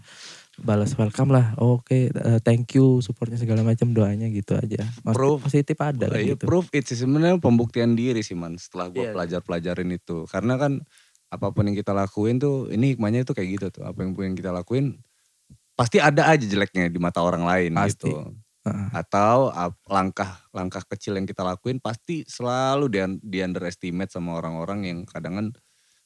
[0.58, 1.54] balas welcome lah.
[1.62, 4.82] Oke, eh, thank you supportnya segala macam doanya gitu aja.
[5.06, 5.40] Maksud Proof.
[5.46, 6.44] positif ada kan iya, gitu.
[6.50, 9.14] proof it sih sebenarnya pembuktian diri sih man setelah gue Iya.
[9.14, 10.82] pelajar-pelajarin itu karena kan
[11.28, 14.36] apa pun yang kita lakuin tuh ini hikmahnya itu kayak gitu tuh apa yang yang
[14.36, 14.96] kita lakuin
[15.76, 18.10] pasti ada aja jeleknya di mata orang lain Pasti.
[18.10, 18.34] gitu
[18.92, 19.48] atau
[19.88, 25.48] langkah-langkah kecil yang kita lakuin pasti selalu di, di underestimate sama orang-orang yang kadang kan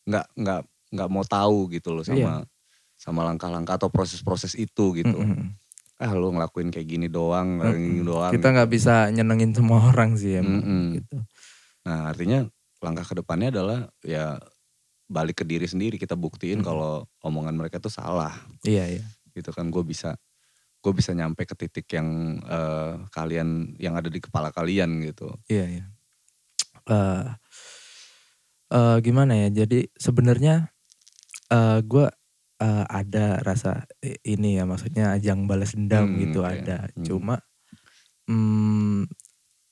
[0.05, 0.61] nggak nggak
[0.93, 2.50] nggak mau tahu gitu loh sama Iya.
[3.01, 5.57] Sama langkah-langkah atau proses-proses itu gitu Mm-mm.
[5.97, 8.09] ah lu ngelakuin kayak gini doang kayak gini Mm-mm.
[8.09, 10.83] doang Kita nggak bisa nyenengin semua orang sih emang Mm-mm.
[11.01, 11.17] gitu.
[11.81, 12.45] Nah artinya
[12.77, 14.37] langkah ke depannya adalah ya
[15.09, 16.65] balik ke diri sendiri kita buktiin Mm.
[16.65, 19.03] kalau omongan mereka tuh salah Iya iya.
[19.33, 20.13] gitu kan gue bisa
[20.81, 22.09] gue bisa nyampe ke titik yang
[22.41, 25.29] eh, kalian yang ada di kepala kalian gitu.
[25.45, 25.85] Iya iya.
[26.85, 27.25] Eh
[28.71, 29.65] eh, gimana ya?
[29.65, 30.69] Jadi sebenarnya
[31.49, 32.05] eh gue
[32.61, 36.53] eh, ada rasa i- ini ya maksudnya ajang balas dendam Hmm, gitu oke.
[36.55, 36.87] ada.
[36.93, 37.01] Hmm.
[37.03, 37.35] Cuma
[38.25, 39.09] hmm,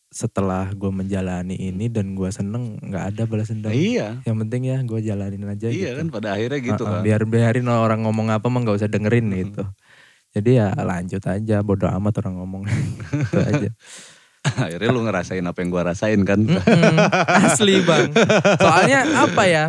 [0.09, 3.69] setelah gue menjalani ini dan gue seneng nggak ada balas dendam.
[3.69, 6.01] iya, Yang penting ya gue jalanin aja iya gitu.
[6.01, 7.05] kan pada akhirnya gitu Heeh, kan.
[7.05, 9.39] Biar biarin orang ngomong apa mah nggak usah dengerin Hmm.
[9.39, 9.63] gitu.
[10.29, 12.61] Jadi ya lanjut aja bodo amat orang ngomong
[13.29, 13.69] itu aja.
[14.65, 16.39] akhirnya lu ngerasain apa yang gue rasain kan.
[17.43, 18.11] Asli bang.
[18.59, 19.65] Soalnya apa ya?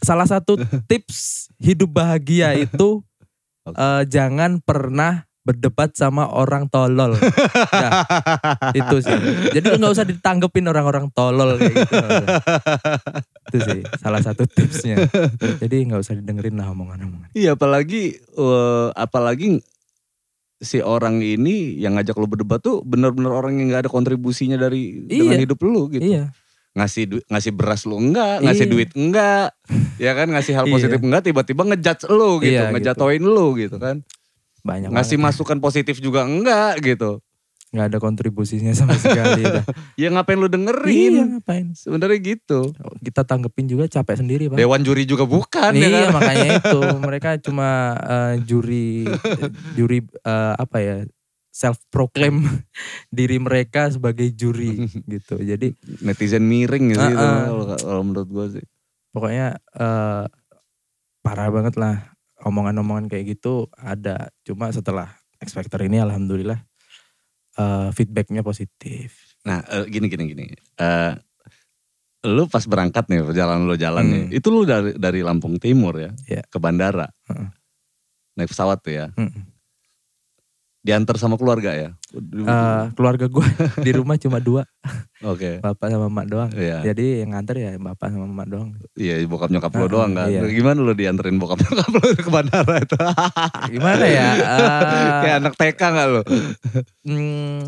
[0.00, 3.02] Salah satu tips hidup bahagia itu
[3.68, 3.76] Oke.
[3.80, 7.20] eh, jangan pernah berdebat sama orang tolol.
[7.68, 8.00] Dah,
[8.80, 9.12] itu sih.
[9.52, 11.96] Jadi lu nggak usah ditanggepin orang-orang tolol kayak gitu.
[13.52, 15.04] itu sih salah satu tipsnya.
[15.60, 17.28] Jadi nggak usah didengerin lah omongan-omongan.
[17.36, 19.60] Iya apalagi eh, apalagi
[20.64, 25.04] si orang ini yang ngajak lu berdebat tuh bener-bener orang yang nggak ada kontribusinya dari
[25.04, 25.42] dengan Iya.
[25.44, 26.02] hidup lu gitu.
[26.02, 26.32] Iya.
[26.74, 28.72] ngasih du- ngasih beras lu enggak, ngasih Iya.
[28.74, 29.54] duit enggak,
[29.94, 30.74] ya kan ngasih hal Iya.
[30.74, 32.72] positif enggak, tiba-tiba ngejudge lu gitu, Iya, gitu.
[32.74, 34.02] ngejatoin lu gitu kan,
[34.66, 35.26] Banyak ngasih banget.
[35.38, 37.22] masukan positif juga enggak gitu,
[37.74, 39.42] nggak ada kontribusinya sama sekali.
[39.58, 39.66] dah.
[39.98, 41.66] ya ngapain lu iya dengerin, ngapain?
[41.74, 42.70] sebenarnya gitu,
[43.02, 44.62] Kita tanggepin juga capek sendiri bang.
[44.62, 47.68] dewan juri juga bukan ya iya kan, makanya itu mereka cuma
[47.98, 49.10] eh, juri
[49.74, 50.96] juri eh, apa ya
[51.50, 52.46] self proclaim
[53.18, 57.42] diri mereka sebagai juri gitu jadi netizen miring gitu, Uh-uh.
[57.50, 58.62] kalau kalau menurut gua sih,
[59.10, 60.24] pokoknya eh,
[61.20, 62.14] parah banget lah
[62.44, 65.10] omongan-omongan kayak gitu ada cuma setelah
[65.40, 66.60] X Factor ini alhamdulillah
[67.54, 69.36] eh, feedbacknya positif.
[69.44, 70.44] Nah, eh, gini gini gini.
[70.78, 71.12] Eh
[72.24, 74.24] lu pas berangkat nih, jalan lu jalan nih.
[74.32, 74.36] Hmm.
[74.40, 76.42] Itu lu dari dari Lampung Timur ya, Iya.
[76.48, 77.04] ke bandara.
[77.28, 77.48] Heeh.
[78.40, 79.06] Naik pesawat tuh ya.
[79.14, 79.53] Mm-mm.
[80.84, 81.96] Diantar sama keluarga ya.
[82.12, 83.46] Eh, keluarga gue
[83.80, 84.68] di rumah cuma dua,
[85.24, 85.58] Oke.
[85.58, 86.50] bapak sama emak doang.
[86.52, 86.84] Iya.
[86.84, 88.70] Jadi yang nganter ya bapak sama emak doang.
[88.92, 90.28] Iya, bokap nyokap lu Heeh, doang kan.
[90.28, 90.44] iya.
[90.44, 92.96] Gimana lu dianterin bokap nyokap lu ke bandara itu?
[93.72, 94.28] Gimana ya?
[94.60, 96.22] eh, Kayak anak TK gak lu?
[97.02, 97.60] hmm,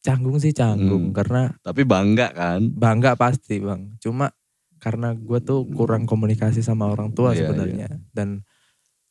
[0.00, 1.16] canggung sih canggung Hmm.
[1.16, 2.60] karena Tapi bangga kan?
[2.70, 3.98] bangga pasti bang.
[3.98, 4.30] Cuma
[4.78, 8.44] karena gue tuh kurang komunikasi sama orang tua Iya, sebenarnya dan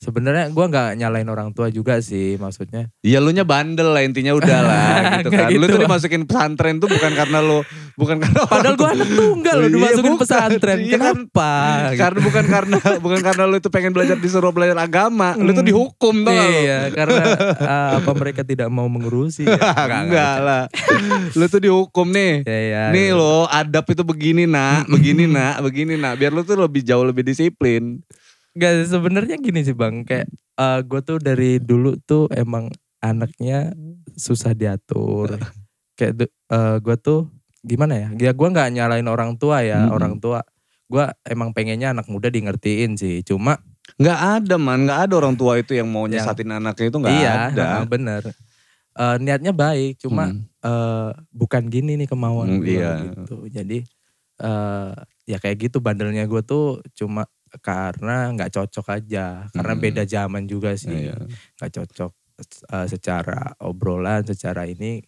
[0.04, 2.92] sebenarnya gue nggak nyalain orang tua juga sih maksudnya.
[3.00, 4.92] Iya lu nya bandel lah intinya udah lah
[5.24, 5.48] gitu kan.
[5.48, 5.84] Lu gitu, tuh Bang.
[5.88, 10.12] dimasukin pesantren tuh bukan karena lu bukan karena Padahal gue anak tunggal loh Iya, dimasukin
[10.12, 10.22] bukan.
[10.22, 10.78] pesantren.
[10.78, 11.16] Iya kan.
[11.16, 11.52] Kenapa?
[12.04, 15.72] karena bukan karena bukan karena lu itu pengen belajar disuruh belajar agama, lu tuh Hmm.
[15.72, 16.60] dihukum tau gak lu?
[16.60, 17.24] Iya, karena
[17.56, 19.48] uh, apa mereka tidak mau mengurusi?
[19.48, 19.56] Ya?
[20.04, 20.64] Enggak, lah.
[21.32, 22.44] lu tuh dihukum nih.
[22.44, 23.16] Ya, ya, Nih ya.
[23.16, 26.18] lo adab itu begini nak, begini nak, begini nak.
[26.18, 28.04] Biar lu tuh lebih jauh lebih disiplin.
[28.54, 30.30] Gak sebenarnya gini sih bang, kayak
[30.86, 32.70] gue tuh dari dulu tuh emang
[33.02, 33.74] anaknya
[34.14, 35.38] susah diatur.
[35.98, 36.30] kayak
[36.82, 37.30] gue tuh
[37.62, 38.08] gimana ya?
[38.18, 39.96] Ya gue nggak nyalain orang tua ya, Mm-mm.
[39.96, 40.46] orang tua.
[40.86, 43.26] Gue emang pengennya anak muda di ngertiin sih.
[43.26, 43.58] Cuma
[44.00, 46.24] Nggak ada man, nggak ada orang tua itu yang mau Ya.
[46.24, 47.64] nyesatin anaknya itu nggak iya, ada.
[47.78, 48.22] nah, bener.
[48.94, 50.46] Eh, niatnya baik, cuma Hmm.
[50.64, 53.02] eh, bukan gini nih kemauan Hmm, gue iya.
[53.12, 53.44] gitu.
[53.50, 53.84] Jadi
[54.40, 54.94] eh
[55.26, 57.28] ya kayak gitu bandelnya gue tuh cuma
[57.60, 59.84] karena nggak cocok aja, karena Hmm.
[59.84, 60.90] beda zaman juga sih.
[61.06, 61.22] Iya.
[61.54, 62.12] nggak cocok
[62.68, 65.04] eh, secara obrolan secara ini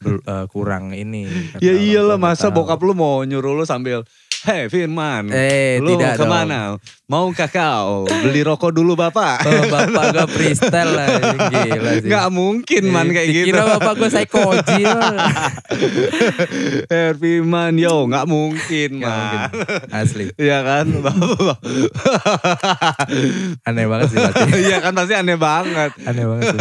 [0.00, 1.26] eh, kurang ini
[1.58, 2.62] Ya iyalah masa tahu.
[2.62, 4.02] bokap lu mau nyuruh lu sambil
[4.38, 6.20] Hei Firman, eh lu tidak dong.
[6.20, 6.60] ke mana?
[7.04, 8.06] Mau kakao?
[8.06, 9.42] Beli rokok dulu bapak?
[9.42, 11.08] oh, bapak gue freestyle lah
[11.48, 13.42] gila sih Nggak mungkin man Eh, kayak gitu.
[13.48, 14.82] dikira bapak gue psychoji
[16.86, 19.02] Hei Firman, yo nggak mungkin mungkin.
[19.02, 19.50] man.
[19.90, 20.86] asli Iya kan?
[23.64, 25.90] aneh banget sih berarti Iya kan pasti aneh banget.
[26.04, 26.60] aneh banget sih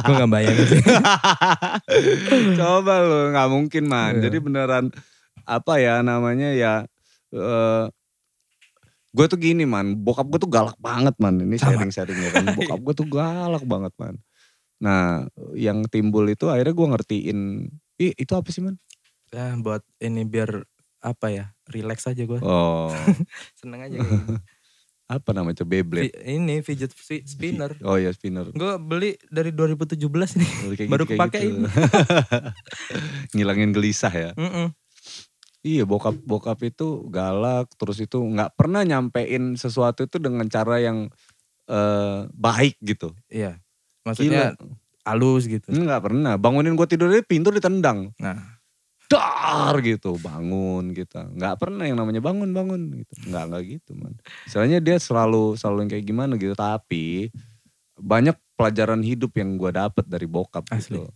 [0.00, 0.80] gue gak bayangin sih
[2.58, 4.12] Coba lu nggak mungkin man.
[4.16, 4.22] Iya.
[4.24, 4.84] Jadi beneran
[5.48, 6.74] apa ya namanya ya
[7.32, 7.86] eh
[9.08, 11.40] gue tuh gini man, bokap gue tuh galak banget man.
[11.40, 11.74] Ini Sama.
[11.74, 12.44] sharing-sharing ya kan.
[12.60, 14.14] Bokap gue tuh galak banget man.
[14.78, 15.26] Nah
[15.56, 17.38] yang timbul itu akhirnya gue ngertiin,
[17.98, 18.76] ih itu apa sih man?
[19.28, 20.64] ya buat ini biar
[21.04, 22.88] apa ya relax aja gue Oh
[23.60, 24.24] seneng aja kayak
[25.20, 26.16] apa namanya Beyblade?
[26.16, 28.48] Ini fidget spi- spinner Oh iya spinner.
[28.48, 30.00] gue beli dari 2017
[30.40, 31.60] nih Kayak Baru gitu, kepake gitu.
[31.60, 31.68] ini.
[33.32, 34.30] Ngilangin gelisah ya.
[34.32, 34.72] Mm-mm.
[35.68, 41.12] Iya bokap bokap itu galak terus itu nggak pernah nyampein sesuatu itu dengan cara yang
[41.68, 43.12] eh, baik gitu.
[43.28, 43.60] iya
[44.08, 44.72] maksudnya Gila.
[45.04, 46.40] halus gitu Nggak pernah.
[46.40, 48.16] Bangunin gue tidur dari pintu ditendang.
[48.16, 48.56] nah
[49.08, 51.32] Dar gitu bangun kita.
[51.32, 53.12] Nggak pernah yang namanya bangun bangun gitu.
[53.28, 54.14] Nggak nggak gitu man.
[54.44, 56.52] Misalnya dia selalu selalu yang kayak gimana gitu.
[56.52, 57.32] Tapi
[57.96, 61.00] banyak pelajaran hidup yang gue dapet dari bokap Asli.
[61.00, 61.08] gitu.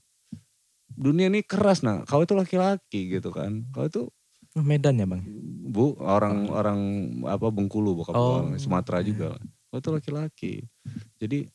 [0.93, 2.05] Dunia ini keras nah.
[2.09, 3.69] Kau itu laki-laki gitu kan.
[3.77, 4.09] Kau itu
[4.61, 5.25] Medan ya bang
[5.73, 6.81] Bu, orang orang
[7.25, 9.07] apa Bengkulu bokap Oh, orang Sumatera iya.
[9.07, 9.39] juga.
[9.73, 10.69] Oh itu laki-laki.
[11.17, 11.49] Jadi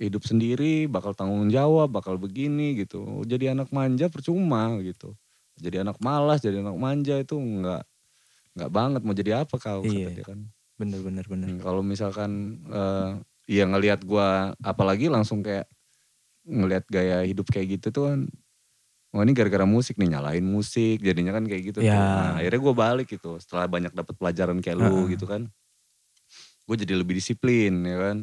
[0.00, 3.20] hidup sendiri, bakal tanggung jawab, bakal begini gitu.
[3.28, 5.12] Jadi anak manja percuma gitu.
[5.60, 7.84] Jadi anak malas, jadi anak manja itu enggak
[8.56, 9.90] enggak banget mau jadi apa kau Iya.
[9.90, 10.40] kata dia kan.
[10.80, 13.10] bener bener bener Hmm, Kalau misalkan eh
[13.48, 15.66] ya ngelihat gua apalagi langsung kayak
[16.46, 18.20] ngelihat gaya hidup kayak gitu tuh kan
[19.10, 21.86] Oh ini gara-gara musik nih nyalain musik jadinya kan kayak gitu tuh.
[21.86, 21.98] Ya.
[21.98, 25.18] Nah, akhirnya gue balik gitu setelah banyak dapat pelajaran kayak lu Heeh.
[25.18, 25.50] gitu kan.
[26.62, 28.16] Gue jadi lebih disiplin ya kan.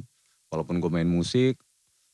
[0.48, 1.60] Walaupun gue main musik,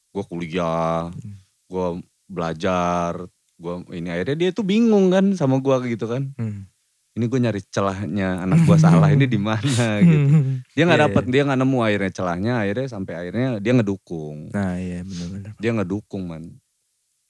[0.09, 1.37] gue kuliah, Hmm.
[1.69, 1.87] gue
[2.25, 6.33] belajar, gue ini akhirnya dia tuh bingung kan sama gue gitu kan.
[6.33, 6.65] Hmm.
[7.13, 10.17] Ini gue nyari celahnya anak gue salah ini di mana gitu.
[10.73, 14.73] Dia nggak Iya, dapet, dia nggak nemu akhirnya celahnya, akhirnya sampai akhirnya dia ngedukung nah
[14.73, 16.57] iya bener bener dia ngedukung man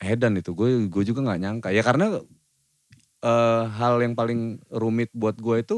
[0.03, 0.51] Hedan itu.
[0.51, 1.69] Gue gue juga nggak nyangka.
[1.71, 2.19] Ya karena
[3.23, 5.77] eh, hal yang paling rumit buat gue itu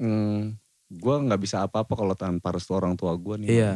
[0.00, 0.56] mm,
[0.96, 3.48] gue nggak bisa apa-apa kalau tanpa restu orang tua gue nih.
[3.52, 3.72] Iya.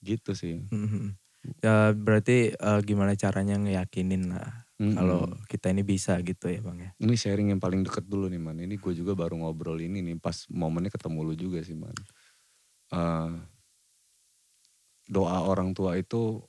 [0.00, 0.64] Gitu sih.
[0.72, 1.14] Mhm.
[1.62, 4.98] ya berarti eh, gimana caranya ngeyakinin lah Mm-mm.
[4.98, 6.90] kalau kita ini bisa gitu ya bang ya?
[6.98, 8.58] Ini sharing yang paling deket dulu nih man.
[8.58, 11.94] Ini gue juga baru ngobrol ini nih pas momennya ketemu lu juga sih man.
[12.90, 13.32] Eh,
[15.06, 16.42] doa orang tua itu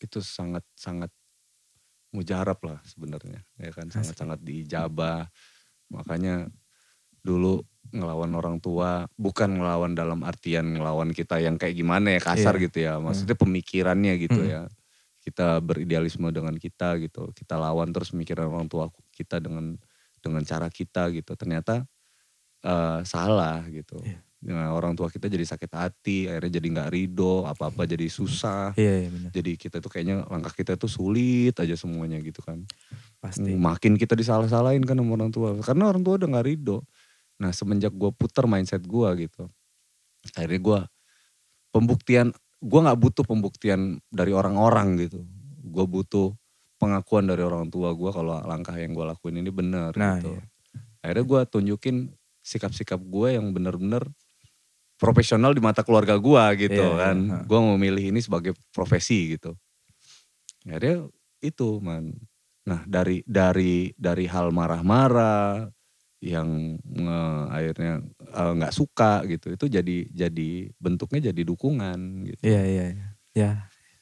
[0.00, 1.10] itu sangat sangat
[2.14, 3.90] mujarab lah sebenarnya ya kan?
[3.90, 5.26] Sangat sangat diijabah.
[5.90, 6.46] Makanya
[7.24, 12.54] dulu ngelawan orang tua bukan ngelawan dalam artian ngelawan kita yang kayak gimana ya kasar
[12.56, 12.62] Iya.
[12.70, 12.92] gitu ya.
[13.02, 14.50] Maksudnya pemikirannya gitu Hmm.
[14.50, 14.62] ya.
[15.24, 17.32] Kita beridealisme dengan kita gitu.
[17.32, 19.74] Kita lawan terus mikirin orang tua kita dengan
[20.22, 21.34] dengan cara kita gitu.
[21.34, 21.82] Ternyata
[22.64, 23.98] eh, salah gitu.
[24.00, 24.20] Iya.
[24.44, 28.76] Nah, orang tua kita jadi sakit hati akhirnya jadi nggak ridho apa apa jadi susah.
[28.76, 29.30] Iya, iya benar.
[29.32, 32.60] jadi kita tuh kayaknya langkah kita tuh sulit aja semuanya gitu kan.
[33.24, 33.56] Pasti.
[33.56, 35.56] makin kita disalah-salahin kan sama orang tua.
[35.64, 36.84] Karena orang tua udah nggak ridho.
[37.40, 39.48] Nah semenjak gue puter mindset gue gitu
[40.32, 40.78] akhirnya gue
[41.74, 42.32] pembuktian
[42.64, 45.20] gue nggak butuh pembuktian dari orang-orang gitu.
[45.64, 46.32] Gue butuh
[46.80, 50.32] pengakuan dari orang tua gue kalau langkah yang gue lakuin ini benar Nah, gitu.
[50.36, 50.42] iya.
[51.04, 51.96] akhirnya gue tunjukin
[52.44, 54.04] sikap-sikap gue yang bener-bener
[55.04, 57.38] profesional di mata keluarga gue gitu Iya, iya, kan ha.
[57.44, 59.52] gue memilih ini sebagai profesi gitu
[60.64, 61.08] akhirnya
[61.40, 62.16] itu man
[62.64, 65.68] nah dari dari dari hal marah-marah
[66.24, 67.94] yang nge- akhirnya
[68.24, 73.06] eh, nggak suka gitu itu jadi jadi bentuknya jadi dukungan gitu Iya, iya, iya.
[73.34, 73.50] Ya,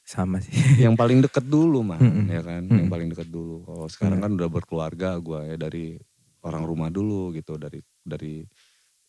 [0.03, 0.53] sama sih.
[0.79, 2.29] yang paling deket dulu man Mm-mm.
[2.29, 5.99] ya kan yang paling deket dulu kalau sekarang kan udah berkeluarga gue ya dari
[6.39, 8.47] orang rumah dulu gitu dari dari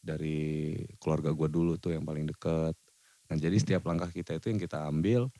[0.05, 2.77] dari keluarga gue dulu tuh yang paling deket.
[3.25, 5.33] Nah jadi setiap langkah kita itu yang kita ambil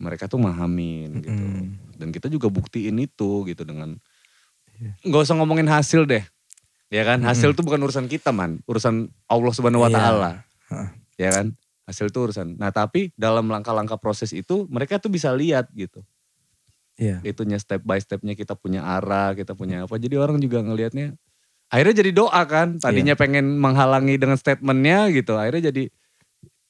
[0.00, 1.44] mereka tuh mahamin gitu.
[1.44, 1.96] Mm.
[1.96, 3.96] dan kita juga buktiin itu gitu dengan
[4.76, 4.92] Iya.
[5.08, 6.20] nggak usah ngomongin hasil deh
[6.92, 7.24] ya kan?
[7.24, 7.58] Hasil Mm-mm.
[7.60, 8.60] tuh bukan urusan kita man.
[8.68, 9.96] Urusan Allah subhanahu wa Iya.
[9.96, 10.32] taala.
[11.16, 11.46] Ya kan?
[11.88, 12.60] Hasil itu urusan.
[12.60, 16.04] Nah tapi dalam langkah-langkah proses itu mereka tuh bisa lihat gitu.
[16.96, 17.20] Iya.
[17.20, 20.00] itunya step by stepnya kita punya arah kita punya apa.
[20.00, 21.12] Jadi orang juga ngelihatnya
[21.66, 23.20] akhirnya jadi doa kan tadinya Iya.
[23.20, 25.90] pengen menghalangi dengan statementnya gitu akhirnya jadi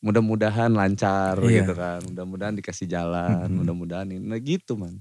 [0.00, 1.62] mudah-mudahan lancar Iya.
[1.62, 3.56] gitu kan mudah-mudahan dikasih jalan Mm-mm.
[3.60, 5.00] mudah-mudahan ini nah gitu man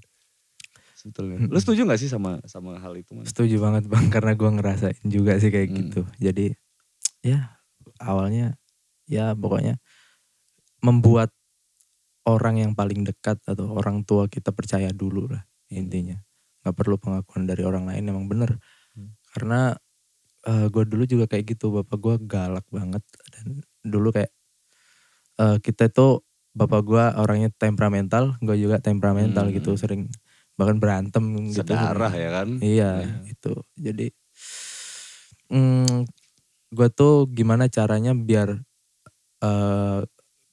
[0.96, 1.52] sebetulnya Mm-mm.
[1.54, 5.06] lu setuju gak sih sama sama hal itu man Setuju banget bang karena gue ngerasain
[5.06, 5.78] juga sih kayak Hmm.
[5.80, 6.02] gitu.
[6.18, 6.56] Jadi
[7.22, 7.56] ya
[8.00, 8.58] awalnya
[9.06, 9.78] ya pokoknya
[10.82, 11.30] membuat
[12.26, 16.18] orang yang paling dekat atau orang tua kita percaya dulu lah intinya.
[16.66, 18.58] Gak perlu pengakuan dari orang lain emang bener.
[18.98, 19.14] Hmm.
[19.30, 19.78] Karena
[20.46, 23.02] gue dulu juga kayak gitu bapak gue galak banget
[23.34, 23.46] dan
[23.82, 24.30] dulu kayak
[25.36, 26.22] eh, kita itu
[26.56, 29.56] bapak gue orangnya temperamental, gue juga temperamental Hmm.
[29.58, 30.08] gitu sering
[30.56, 31.68] bahkan berantem gitu.
[31.68, 33.16] sedarah ya kan Iya, Iya.
[33.28, 33.54] itu.
[33.76, 34.08] Jadi
[35.52, 36.08] mm,
[36.72, 38.64] gue tuh gimana caranya biar
[39.44, 40.00] eh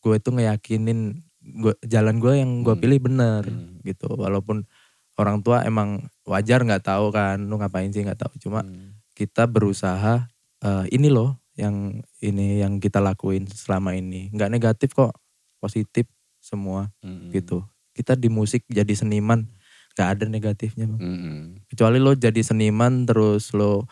[0.02, 1.22] gue tuh ngeyakinin
[1.62, 2.82] gua, jalan gue yang gue Hmm.
[2.82, 3.78] pilih bener Hmm.
[3.86, 4.10] gitu.
[4.10, 4.66] Walaupun
[5.14, 8.34] orang tua emang wajar nggak tahu kan, lu ngapain sih nggak tahu.
[8.42, 8.91] Cuma Hmm.
[9.22, 10.26] Kita berusaha
[10.58, 15.14] eh, ini loh yang ini yang kita lakuin selama ini nggak negatif kok,
[15.62, 16.10] positif
[16.42, 17.30] semua Hmm.
[17.30, 17.62] gitu.
[17.94, 19.46] Kita di musik jadi seniman
[19.92, 21.44] nggak ada negatifnya bang Hmm.
[21.68, 23.84] kecuali lo jadi seniman terus lo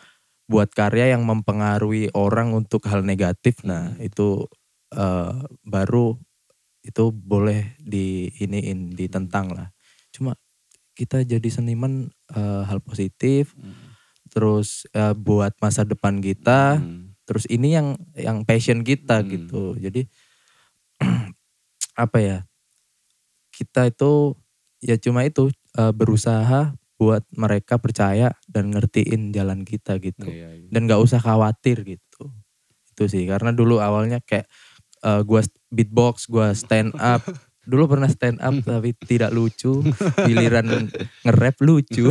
[0.49, 4.01] buat karya yang mempengaruhi orang untuk hal negatif nah Hmm.
[4.01, 4.49] itu
[4.97, 6.17] eh, baru
[6.81, 9.69] itu boleh di iniin ditentang lah
[10.09, 10.33] cuma
[10.97, 13.90] kita jadi seniman eh, hal positif Hmm.
[14.31, 17.11] Terus eh, buat masa depan kita Hmm.
[17.27, 19.29] terus ini yang yang passion kita Hmm.
[19.29, 20.01] gitu jadi
[21.99, 22.37] apa ya
[23.51, 24.33] kita itu
[24.81, 30.67] ya cuma itu eh, berusaha buat mereka percaya dan ngertiin jalan kita gitu Iya, iya.
[30.69, 32.29] dan nggak usah khawatir gitu
[32.93, 34.45] itu sih karena dulu awalnya kayak
[35.01, 37.21] eh, gua beatbox gua stand up
[37.63, 39.85] dulu pernah stand up tapi tidak lucu
[40.19, 40.89] giliran
[41.21, 42.09] nge-rap lucu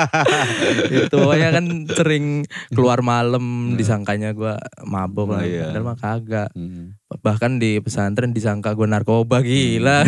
[0.90, 2.24] itu pokoknya kan sering
[2.70, 3.44] keluar malam
[3.74, 5.70] disangkanya gua mabok Oh, lah iya.
[5.70, 6.94] padahal mah kagak Hmm.
[7.20, 10.02] bahkan di pesantren disangka gue narkoba gila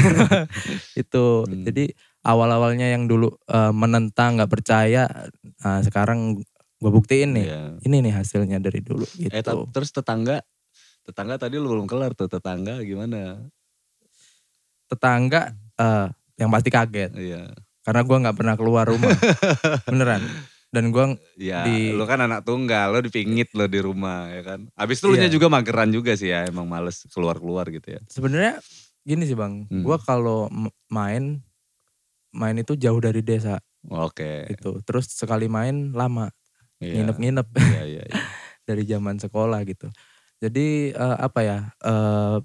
[1.00, 1.62] itu Hmm.
[1.62, 1.90] jadi
[2.20, 5.06] awal-awalnya yang dulu eh, menentang nggak percaya
[5.59, 6.38] nah, sekarang
[6.76, 7.61] gue buktiin nih Iya.
[7.80, 10.42] ini nih hasilnya dari dulu gitu Eh terus tetangga,
[11.02, 13.42] tetangga tadi lu belum kelar tuh tetangga gimana?
[14.89, 19.12] Tetangga eh, yang pasti kaget Iya, karena gue nggak pernah keluar rumah
[19.86, 20.22] beneran
[20.68, 21.05] dan gue
[21.36, 24.68] ya Di- lu kan anak tunggal, lu dipingit lo di rumah ya kan.
[24.74, 25.28] Abis itu lu Iya.
[25.28, 28.01] juga mageran juga sih ya, emang males keluar-keluar gitu ya.
[28.05, 28.61] sebenarnya
[29.01, 29.80] gini sih bang Hmm.
[29.80, 30.53] gue kalau
[30.89, 31.41] main
[32.30, 33.57] main itu jauh dari desa
[33.89, 34.45] Oke.
[34.49, 36.28] gitu terus sekali main lama
[36.78, 37.03] Iya.
[37.03, 38.12] nginep-nginep Iya, iya, iya.
[38.68, 39.89] dari zaman sekolah gitu.
[40.39, 42.36] Jadi eh, apa ya eh,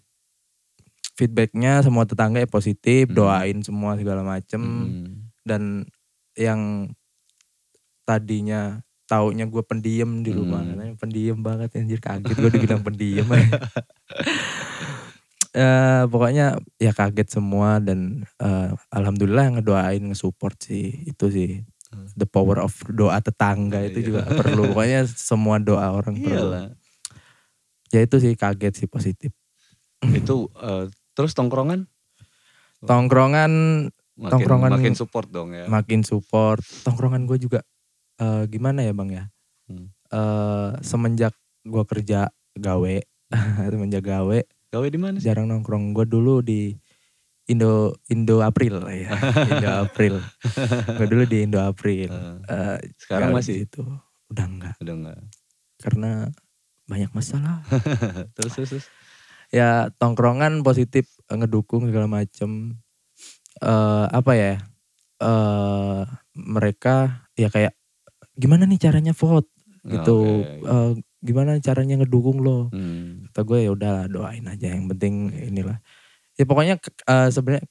[1.14, 3.16] feedbacknya semua tetangga ya positif, Hmm.
[3.16, 5.30] doain semua segala macem Hmm.
[5.44, 5.86] dan
[6.34, 6.90] yang
[8.04, 10.70] tadinya taunya gue pendiam di rumah, Hmm.
[10.74, 13.28] katanya pendiam banget anjir kaget gue dibilang pendiam.
[15.54, 21.62] Eh, pokoknya ya kaget semua dan eh, alhamdulillah ngedoain ngesupport sih itu sih
[21.94, 22.10] Hmm.
[22.18, 24.06] the power of doa tetangga itu Iya.
[24.10, 26.66] juga perlu pokoknya semua doa orang perlu Iyalah.
[27.94, 29.30] ya itu sih kaget sih positif.
[30.02, 31.86] Itu eh, terus tongkrongan
[32.84, 33.52] Tongkrongan
[34.20, 35.66] makin, Tongkrongan- makin support dong ya.
[35.66, 36.60] makin support.
[36.84, 37.60] Tongkrongan gue juga
[38.20, 39.24] eh, gimana ya bang ya?
[39.66, 39.88] Hmm.
[40.12, 41.32] Eh, semenjak
[41.64, 42.96] gue kerja gawe,
[43.72, 45.94] semenjak gawe Gawe di mana jarang nongkrong.
[45.94, 46.74] Gue dulu di
[47.46, 49.14] Indo Indo April ya,
[49.54, 50.20] Indo April.
[50.98, 52.10] gue dulu di Indo April.
[52.44, 53.86] Eh, sekarang masih di situ.
[54.28, 55.18] Udah enggak, udah enggak.
[55.80, 56.28] karena
[56.84, 57.64] banyak masalah.
[58.36, 58.70] terus terus.
[58.76, 58.86] terus.
[59.54, 62.82] Ya tongkrongan positif eh, ngedukung segala macem.
[63.62, 64.54] Eh apa ya?
[65.22, 66.02] Eh
[66.34, 67.78] mereka ya kayak
[68.34, 69.54] gimana nih caranya vote?
[69.86, 70.18] Gitu.
[70.42, 70.66] Oke.
[70.66, 70.92] Eh,
[71.24, 72.74] gimana caranya ngedukung lo?
[72.74, 73.30] Hmm.
[73.32, 75.78] kata gue ya udah doain aja yang penting inilah.
[76.34, 77.64] Ya pokoknya eh, sebenarnya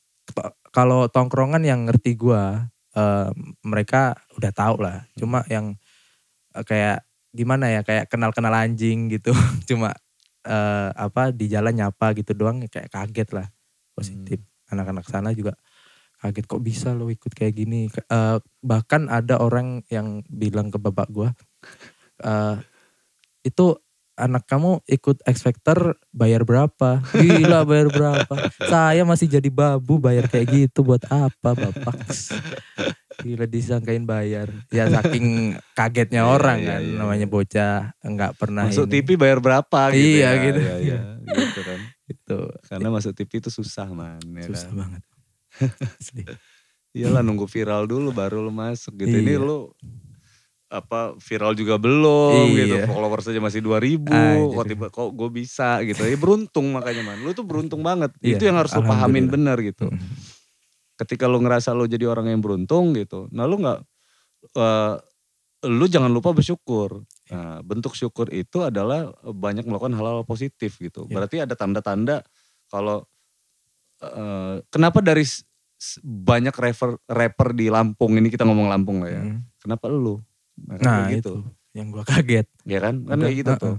[0.70, 2.42] kalau tongkrongan yang ngerti gue
[2.94, 3.30] eh,
[3.66, 5.02] mereka udah tahu lah.
[5.18, 5.74] Cuma yang
[6.54, 7.02] eh, kayak
[7.32, 9.32] gimana ya kayak kenal kenal anjing gitu.
[9.68, 9.92] Cuma
[10.46, 13.46] eh, apa di jalan nyapa gitu doang kayak kaget lah
[13.92, 15.54] positif anak-anak sana juga
[16.22, 21.08] kaget kok bisa lo ikut kayak gini eh, bahkan ada orang yang bilang ke bapak
[21.10, 21.28] gue
[22.22, 22.56] eh,
[23.42, 23.74] itu
[24.16, 27.00] anak kamu ikut X Factor bayar berapa?
[27.16, 28.34] Gila bayar berapa?
[28.60, 31.96] Saya masih jadi babu bayar kayak gitu buat apa bapak?
[33.14, 34.48] Gila disangkain bayar.
[34.68, 36.96] Ya saking kagetnya Iya, orang iya, kan iya.
[36.96, 38.92] namanya bocah nggak pernah Masuk ini.
[38.94, 40.30] TV bayar berapa gitu Iya, ya.
[40.42, 40.60] gitu.
[40.60, 41.80] Iya, iya, gitu kan.
[42.12, 44.20] Itu Karena masuk TV itu susah man.
[44.32, 44.76] Ya susah kan?
[44.78, 45.02] banget.
[46.92, 49.12] Iyalah nunggu viral dulu baru lu masuk gitu.
[49.14, 49.40] Ini Iya.
[49.40, 49.72] lu
[50.68, 52.56] apa viral juga belum Iya.
[52.58, 52.76] gitu.
[52.86, 54.08] Followers aja masih 2000.
[54.08, 54.52] Anjir.
[54.54, 56.00] Kok tiba kok gue bisa gitu.
[56.00, 57.20] Ya beruntung makanya man.
[57.20, 58.12] Lu tuh beruntung banget.
[58.18, 59.88] Iya, Itu yang harus lu pahamin bener gitu.
[59.88, 60.00] Mm.
[60.96, 63.26] Ketika lu ngerasa lu jadi orang yang beruntung gitu.
[63.32, 63.78] Nah lu nggak
[64.56, 64.96] eh,
[65.66, 67.06] lu jangan lupa bersyukur.
[67.30, 71.06] Nah, bentuk syukur itu adalah banyak melakukan hal-hal positif gitu.
[71.06, 71.14] Iya.
[71.14, 72.26] Berarti ada tanda-tanda
[72.66, 73.06] kalau
[74.02, 75.22] eh, kenapa dari
[76.02, 79.22] banyak rapper rapper di Lampung ini kita ngomong Lampung lah ya.
[79.22, 79.38] Mm.
[79.58, 80.18] Kenapa lu?
[80.62, 81.34] Nah, Nah kayak itu
[81.72, 82.46] yang gua kaget.
[82.68, 83.02] Ya kan?
[83.02, 83.76] Kan Udah, kayak gitu tuh.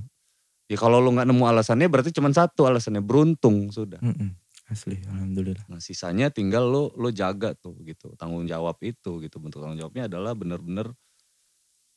[0.71, 3.99] Ya kalau lu nggak nemu alasannya berarti cuma satu alasannya beruntung sudah.
[3.99, 4.35] Mm-mm.
[4.73, 5.65] Asli alhamdulillah.
[5.71, 10.03] Nah sisanya tinggal lo lo jaga tuh gitu tanggung jawab itu gitu bentuk tanggung jawabnya
[10.11, 10.91] adalah bener-bener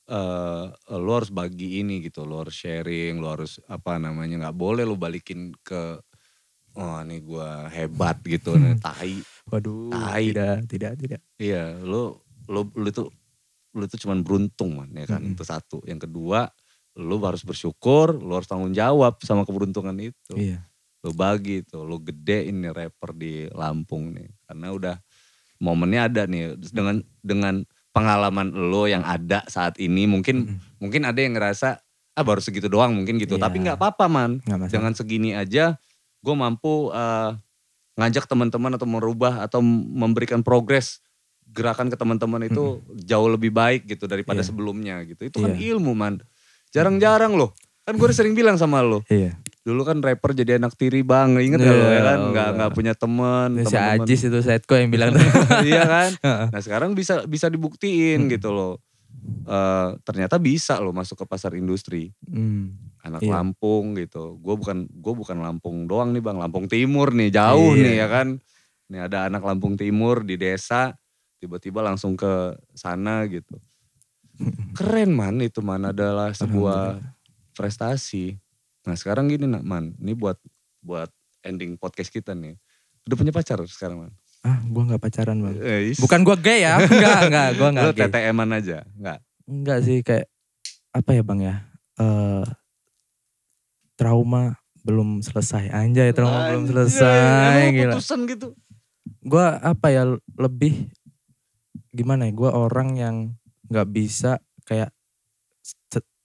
[0.07, 0.67] eh
[1.03, 4.95] lo harus bagi ini gitu lo harus sharing lo harus apa namanya nggak boleh lo
[4.95, 5.99] balikin ke
[6.79, 10.25] oh ini gua hebat gitu nih tai Waduh, Tai.
[10.27, 11.21] tidak, tidak, tidak.
[11.41, 13.03] iya lo lo lo itu
[13.77, 15.35] lo itu cuman beruntung man ya kan Mm-mm.
[15.37, 16.49] itu satu yang kedua
[16.97, 20.59] lo harus bersyukur lo harus tanggung jawab sama keberuntungan itu Iya.
[21.07, 24.97] Lo bagi tuh lo gedein nih rapper di Lampung nih karena udah
[25.57, 27.63] momennya ada nih dengan dengan
[27.95, 30.83] pengalaman lo yang ada saat ini mungkin Mm-mm.
[30.83, 31.79] mungkin ada yang ngerasa
[32.13, 33.47] ah baru segitu doang mungkin gitu Iya.
[33.47, 34.69] tapi nggak apa-apa man masalah.
[34.69, 35.79] dengan segini aja
[36.21, 37.31] gue mampu eh,
[37.97, 41.01] ngajak teman-teman atau merubah atau memberikan progres
[41.47, 44.49] gerakan ke teman-teman itu jauh lebih baik gitu daripada Iya.
[44.51, 45.77] sebelumnya gitu itu kan Iya.
[45.77, 46.21] ilmu man
[46.69, 47.55] jarang-jarang loh
[47.87, 49.39] kan gue sering bilang sama lo Iya.
[49.67, 52.19] Dulu kan rapper jadi anak tiri bang, inget gak lo ya Iya, kan?
[52.23, 52.55] Nggak Allah.
[52.55, 53.75] nggak punya teman, Itu si.
[53.75, 55.11] Ajis itu Setko yang bilang.
[55.67, 56.11] iya kan?
[56.55, 58.31] Nah sekarang bisa bisa dibuktiin Hmm.
[58.31, 58.79] gitu loh.
[59.43, 62.15] Eh ternyata bisa loh masuk ke pasar industri.
[62.23, 62.79] Hmm.
[63.03, 63.35] Anak Iya.
[63.35, 64.39] Lampung gitu.
[64.39, 67.83] Gue bukan gue bukan Lampung doang nih bang, Lampung Timur nih jauh Iya.
[67.83, 68.29] nih ya kan.
[68.87, 70.95] Nih ada anak Lampung Timur di desa,
[71.37, 73.59] tiba-tiba langsung ke sana gitu.
[74.79, 77.03] Keren man itu man adalah sebuah
[77.53, 78.39] prestasi.
[78.87, 80.39] Nah sekarang gini nak man, ini buat
[80.81, 81.11] buat
[81.43, 82.55] ending podcast kita nih.
[83.05, 84.13] Udah punya pacar sekarang man?
[84.41, 85.59] Ah, gua nggak pacaran bang.
[85.59, 85.99] Eh, is.
[85.99, 88.07] Bukan gua gay ya, enggak, enggak, gua Lo enggak gay.
[88.07, 89.19] TTM-an aja, enggak?
[89.43, 90.27] Enggak sih kayak
[90.95, 91.55] apa ya bang ya?
[91.99, 92.45] Eh
[93.97, 94.55] trauma
[94.87, 97.19] belum selesai anjay trauma belum Anjay, selesai
[97.59, 97.93] emang gila.
[97.99, 98.49] putusan gitu.
[99.27, 100.03] Gua apa ya
[100.39, 100.87] lebih
[101.91, 102.33] gimana ya?
[102.33, 103.17] Gua orang yang
[103.67, 104.95] nggak bisa kayak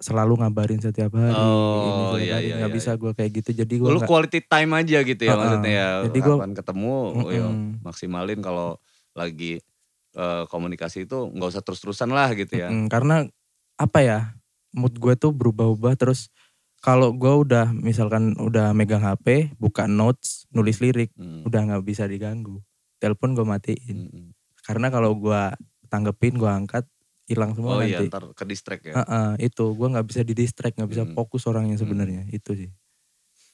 [0.01, 1.31] selalu ngabarin setiap hari.
[1.31, 2.45] Oh, ini iya, hari.
[2.49, 2.77] iya, nggak iya.
[2.77, 3.49] bisa gua kayak gitu.
[3.55, 5.39] Jadi gua Lu nggak- quality time aja gitu ya Heeh.
[5.39, 5.89] maksudnya ya.
[6.09, 7.79] Jadi kapan ketemu, oh ya, Mm-mm.
[7.81, 8.81] maksimalin kalau
[9.11, 9.61] lagi
[10.11, 12.67] eh, komunikasi itu nggak usah terus-terusan lah gitu ya.
[12.67, 13.23] Mm, karena
[13.77, 14.19] apa ya
[14.71, 16.27] mood gue tuh berubah-ubah terus
[16.79, 21.45] kalau gue udah misalkan udah megang HP buka notes nulis lirik Hmm.
[21.45, 22.59] udah nggak bisa diganggu
[22.97, 24.25] telepon gue matiin Mm-mm.
[24.61, 25.41] karena kalau gue
[25.87, 26.83] tanggepin gue angkat
[27.31, 28.93] hilang semua Oh iya nanti ntar ke distract ya.
[28.97, 31.13] Heeh, itu gue nggak bisa di distract nggak bisa Hmm.
[31.13, 32.69] fokus orangnya sebenarnya itu sih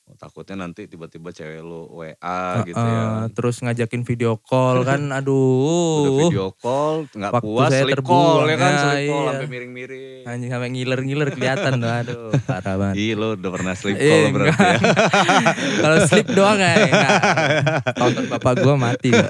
[0.09, 2.15] takutnya nanti tiba-tiba cewek lu WA
[2.63, 3.27] gitu Heeh, ya.
[3.29, 6.15] Terus ngajakin video call kan Udah aduh.
[6.23, 8.15] video call, nggak Waktu puas, saya sleep terbuang.
[8.15, 9.27] call ya kan, Ya, sleep call iya.
[9.29, 10.23] sampai miring-miring.
[10.23, 12.95] Anjing sampai ngiler-ngiler kelihatan tuh aduh parah banget.
[12.97, 14.79] Ih lo udah pernah sleep Eh, call berarti ya.
[15.83, 16.71] Kalau sleep doang ya.
[16.79, 17.11] enggak.
[17.93, 19.11] Tonton bapak gua mati.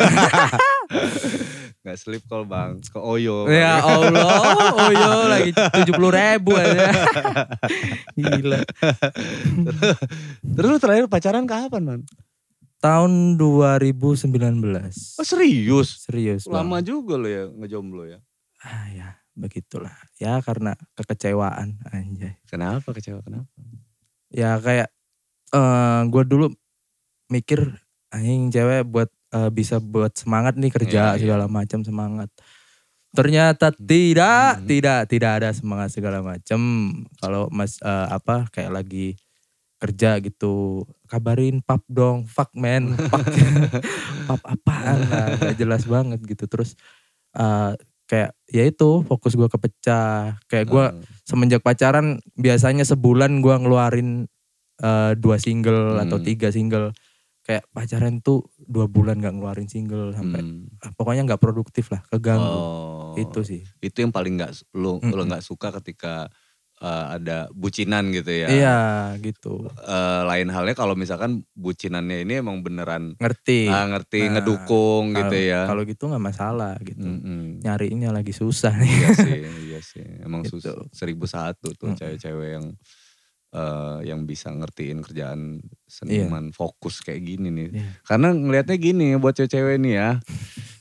[1.87, 3.47] Nggak sleep call bang, ke Oyo.
[3.47, 4.43] ya Allah,
[4.75, 6.91] oh yo lagi tujuh puluh ribu aja.
[8.11, 8.59] Gila.
[10.43, 12.01] Terus lu terakhir pacaran kapan man?
[12.83, 14.27] Tahun 2019.
[15.15, 16.03] Oh serius?
[16.03, 16.83] Serius Lama Bang.
[16.83, 18.19] juga lo ya ngejomblo ya.
[18.67, 19.95] Ah ya, begitulah.
[20.19, 22.35] Ya karena kekecewaan anjay.
[22.51, 23.47] Kenapa kecewa kenapa?
[24.27, 24.91] Ya kayak
[25.55, 26.51] eh gue dulu
[27.31, 27.79] mikir
[28.11, 31.19] anjing cewek buat eh, bisa buat semangat nih kerja Iya, iya.
[31.19, 32.29] segala macam semangat.
[33.09, 34.67] Ternyata tidak, Hmm.
[34.67, 36.59] tidak, tidak ada semangat segala macam.
[37.17, 39.17] Kalau Mas eh, apa kayak lagi
[39.77, 43.21] kerja gitu, kabarin pap dong, fuck man, fuck.
[44.27, 46.45] pap apaan lah, gak jelas banget gitu.
[46.45, 46.73] Terus
[47.33, 47.73] eh,
[48.07, 50.37] kayak ya itu fokus gue kepecah.
[50.45, 51.03] Kayak gue Hmm.
[51.23, 54.25] semenjak pacaran biasanya sebulan gua ngeluarin
[54.77, 56.25] eh, dua single atau Hmm.
[56.25, 56.93] tiga single
[57.47, 60.67] kayak pacaran tuh dua bulan gak ngeluarin single sampai Hmm.
[60.77, 65.15] ah, pokoknya nggak produktif lah keganggu Oh, itu sih Itu yang paling nggak lu lu
[65.15, 65.25] Mm-mm.
[65.25, 66.27] nggak suka ketika
[66.77, 68.47] eh, ada bucinan gitu ya.
[68.47, 68.77] iya
[69.17, 75.09] gitu Eh, lain halnya kalau misalkan bucinannya ini emang beneran ngerti ah, ngerti Nah, ngedukung
[75.11, 75.61] gitu Kalau- ya.
[75.65, 77.63] kalau gitu nggak masalah gitu Mm-mm.
[77.63, 80.05] nyariinnya lagi susah nih iya sih, iya sih.
[80.21, 80.59] Emang Gitu.
[80.59, 80.77] susah.
[80.91, 82.65] Seribu satu tuh cewek-cewek yang
[83.57, 85.89] eh, yang bisa ngertiin kerjaan Iya.
[85.89, 87.69] seniman fokus kayak gini nih.
[87.73, 87.89] Iya.
[88.05, 90.09] Karena ngelihatnya gini buat cewek-cewek nih ya.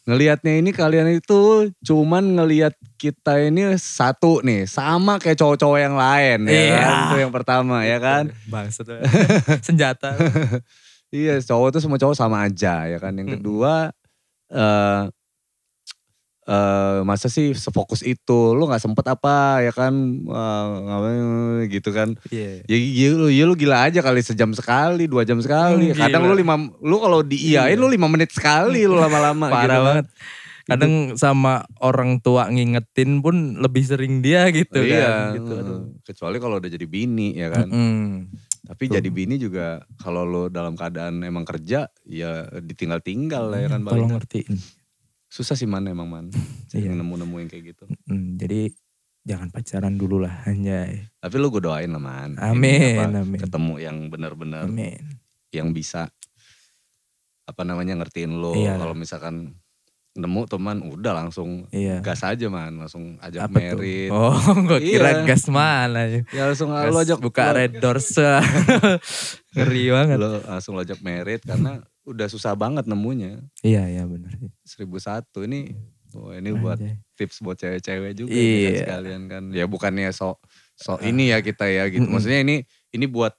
[0.05, 1.41] Ngelihatnya ini kalian itu
[1.83, 6.77] cuman ngelihat kita ini satu nih, sama kayak cowok-cowok yang lain ya Iya.
[6.77, 6.95] kan?
[7.03, 8.25] Itu yang pertama ya kan.
[8.47, 8.87] bangsat
[9.67, 10.15] senjata
[11.15, 13.15] Iya, cowok tuh semua cowok sama aja ya kan.
[13.15, 13.91] Yang kedua
[14.47, 15.03] eh
[16.47, 21.27] eh masa sih sefokus itu lu nggak sempet apa ya kan Eh, ngapain
[21.69, 22.63] gitu kan Iya.
[22.65, 26.23] ya, ya, lu, ya lu gila aja kali sejam sekali dua jam sekali Hmm, kadang
[26.25, 27.75] lu lima lu kalau diiyain Iya.
[27.77, 29.85] lu lima menit sekali lu lama-lama parah gitu kan.
[29.85, 30.07] banget
[30.67, 35.81] kadang sama orang tua ngingetin pun lebih sering dia gitu iya kan gitu aduh.
[36.03, 38.27] kecuali kalau udah jadi bini ya kan Mm-mm.
[38.67, 38.95] tapi Betul.
[38.99, 39.67] jadi bini juga
[39.97, 44.55] kalau lu dalam keadaan emang kerja ya ditinggal-tinggal lah ya kan Tolong ngertiin.
[45.37, 46.27] Susah sih man emang man
[46.71, 46.97] sering Iya.
[46.97, 48.73] nemu-nemuin kayak gitu Mm, jadi
[49.23, 51.03] jangan pacaran dulu lah anjay.
[51.19, 52.39] Tapi lu gue doain lah man.
[52.39, 53.37] Amin, apa, amin.
[53.37, 54.71] Ketemu yang benar-benar
[55.51, 56.07] yang bisa
[57.43, 58.55] apa namanya ngertiin lo.
[58.55, 58.75] Iya.
[58.77, 59.59] Kalau misalkan
[60.15, 62.01] nemu teman udah langsung Iya.
[62.01, 63.83] gas aja man, langsung ajak Apa tuh?
[63.83, 64.09] merit.
[64.09, 64.33] Oh,
[64.69, 65.27] gue kira Iya.
[65.27, 66.07] gas mana.
[66.07, 68.15] Ya langsung Gas lo ajak buka red doors.
[69.55, 70.17] Ngeri banget.
[70.17, 73.43] Lo langsung lo ajak merit karena udah susah banget nemunya.
[73.61, 74.31] Iya, iya benar.
[74.63, 75.75] Seribu satu ini
[76.15, 76.97] oh ini buat Anjay.
[77.19, 78.71] tips buat cewek-cewek juga kan Iya.
[78.81, 79.43] sekalian kan.
[79.51, 80.39] Ya bukannya sok
[80.75, 82.07] sok ini ya kita ya gitu.
[82.07, 83.35] Maksudnya ini ini buat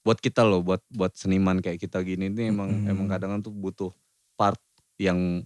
[0.00, 2.88] buat kita loh, buat buat seniman kayak kita gini ini emang Mm-mm.
[2.88, 3.90] emang kadang tuh butuh
[4.36, 4.60] part
[4.94, 5.42] yang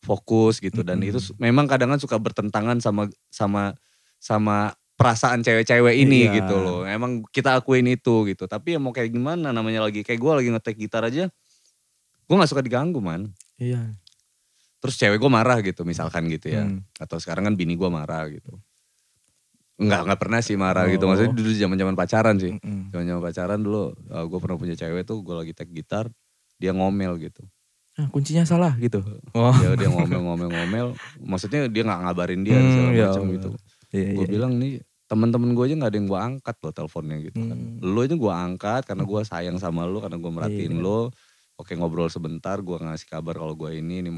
[0.00, 1.12] fokus gitu dan Mm-mm.
[1.12, 3.76] itu memang kadang suka bertentangan sama sama
[4.16, 6.44] sama perasaan cewek-cewek ini Iya.
[6.44, 6.84] gitu loh.
[6.84, 8.44] Emang kita akuin itu gitu.
[8.44, 11.32] Tapi ya mau kayak gimana namanya lagi kayak gue lagi ngetek gitar aja.
[12.30, 13.34] Gue gak suka diganggu man.
[13.58, 13.98] Iya.
[14.78, 16.62] Terus cewek gue marah gitu misalkan gitu ya.
[16.62, 16.86] Hmm.
[16.96, 18.54] Atau sekarang kan bini gue marah gitu.
[19.80, 21.04] Enggak, enggak pernah sih marah gitu.
[21.04, 21.08] Oh.
[21.10, 22.52] Maksudnya dulu zaman zaman pacaran sih.
[22.54, 22.94] Mm-mm.
[22.94, 26.06] Zaman zaman pacaran dulu gue pernah punya cewek tuh gue lagi tek gitar.
[26.60, 27.42] Dia ngomel gitu.
[27.98, 29.02] Ah, kuncinya salah gitu.
[29.34, 29.50] Oh.
[29.58, 30.86] Dia, dia ngomel ngomel ngomel.
[31.18, 33.48] Maksudnya dia nggak ngabarin dia Hmm, segala ya macam gitu.
[33.90, 34.30] Iya, Gue iya.
[34.30, 34.72] bilang nih
[35.10, 37.58] teman-teman gue aja nggak ada yang gue angkat loh teleponnya gitu kan.
[37.58, 37.82] Hmm.
[37.82, 40.84] Lu aja gue angkat karena gue sayang sama lu karena gue merhatiin Iya.
[40.84, 41.00] lu.
[41.60, 44.12] Oke ngobrol sebentar gue ngasih kabar kalau gue ini nih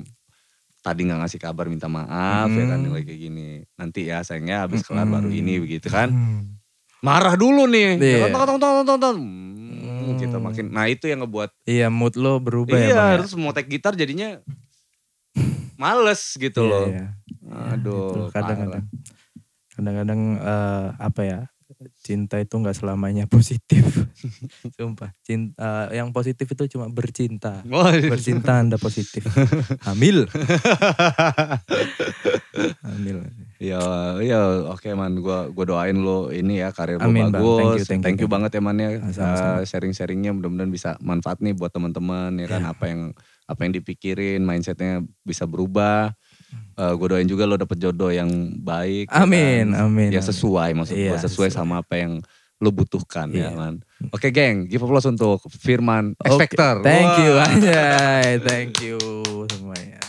[0.78, 2.94] tadi nggak ngasih kabar minta maaf ya kan Hmm.
[2.96, 3.48] kayak gini.
[3.74, 5.14] Nanti ya sayangnya habis kelar Mm-mm.
[5.16, 6.08] baru ini begitu kan.
[6.08, 6.58] Hmm.
[7.00, 7.98] Marah dulu nih.
[7.98, 8.18] Iya.
[8.24, 9.16] Tonton, tonton, tonton, tonton.
[9.18, 10.16] Hmm, Hmm.
[10.16, 10.70] kita makin.
[10.70, 11.50] Nah itu yang ngebuat.
[11.64, 13.08] Iya, mood lo berubah ya, iya, Bang.
[13.08, 13.16] ya?
[13.20, 14.38] terus mau tek gitar jadinya
[15.76, 16.86] males gitu Iya, loh.
[16.88, 17.06] iya.
[17.72, 18.84] Aduh, Itu kadang-kadang
[19.72, 21.40] kadang-kadang eh, apa ya
[22.00, 24.06] cinta itu nggak selamanya positif
[24.74, 29.22] sumpah cinta eh, yang positif itu cuma bercinta Wah, bercinta anda positif
[29.88, 30.26] hamil
[32.86, 33.18] hamil
[33.62, 33.78] Ya,
[34.18, 37.38] ya oke man, gua gua doain lo ini ya karir lo Amin, Bang.
[37.38, 37.54] bagus.
[37.62, 38.98] Thank you, thank you, banget ya man ya.
[38.98, 42.74] Eh, sharing-sharingnya mudah-mudahan bisa manfaat nih buat teman-teman ya kan Ya.
[42.74, 43.14] apa yang
[43.46, 46.10] apa yang dipikirin, mindsetnya bisa berubah.
[46.72, 48.28] Eh, uh, gue doain juga lo dapet jodoh yang
[48.60, 49.12] baik.
[49.12, 49.88] Ya amin, kan?
[49.88, 50.10] amin.
[50.12, 52.24] Yang sesuai maksud iya, gue, sesuai, sesuai sama apa yang
[52.62, 53.48] lo butuhkan ya iya.
[53.50, 53.74] ya kan.
[54.14, 56.46] Oke okay, geng, give applause untuk Firman okay,
[56.86, 57.22] Thank wow.
[57.26, 58.28] you, anjay.
[58.48, 58.98] Thank you
[59.50, 60.01] semuanya.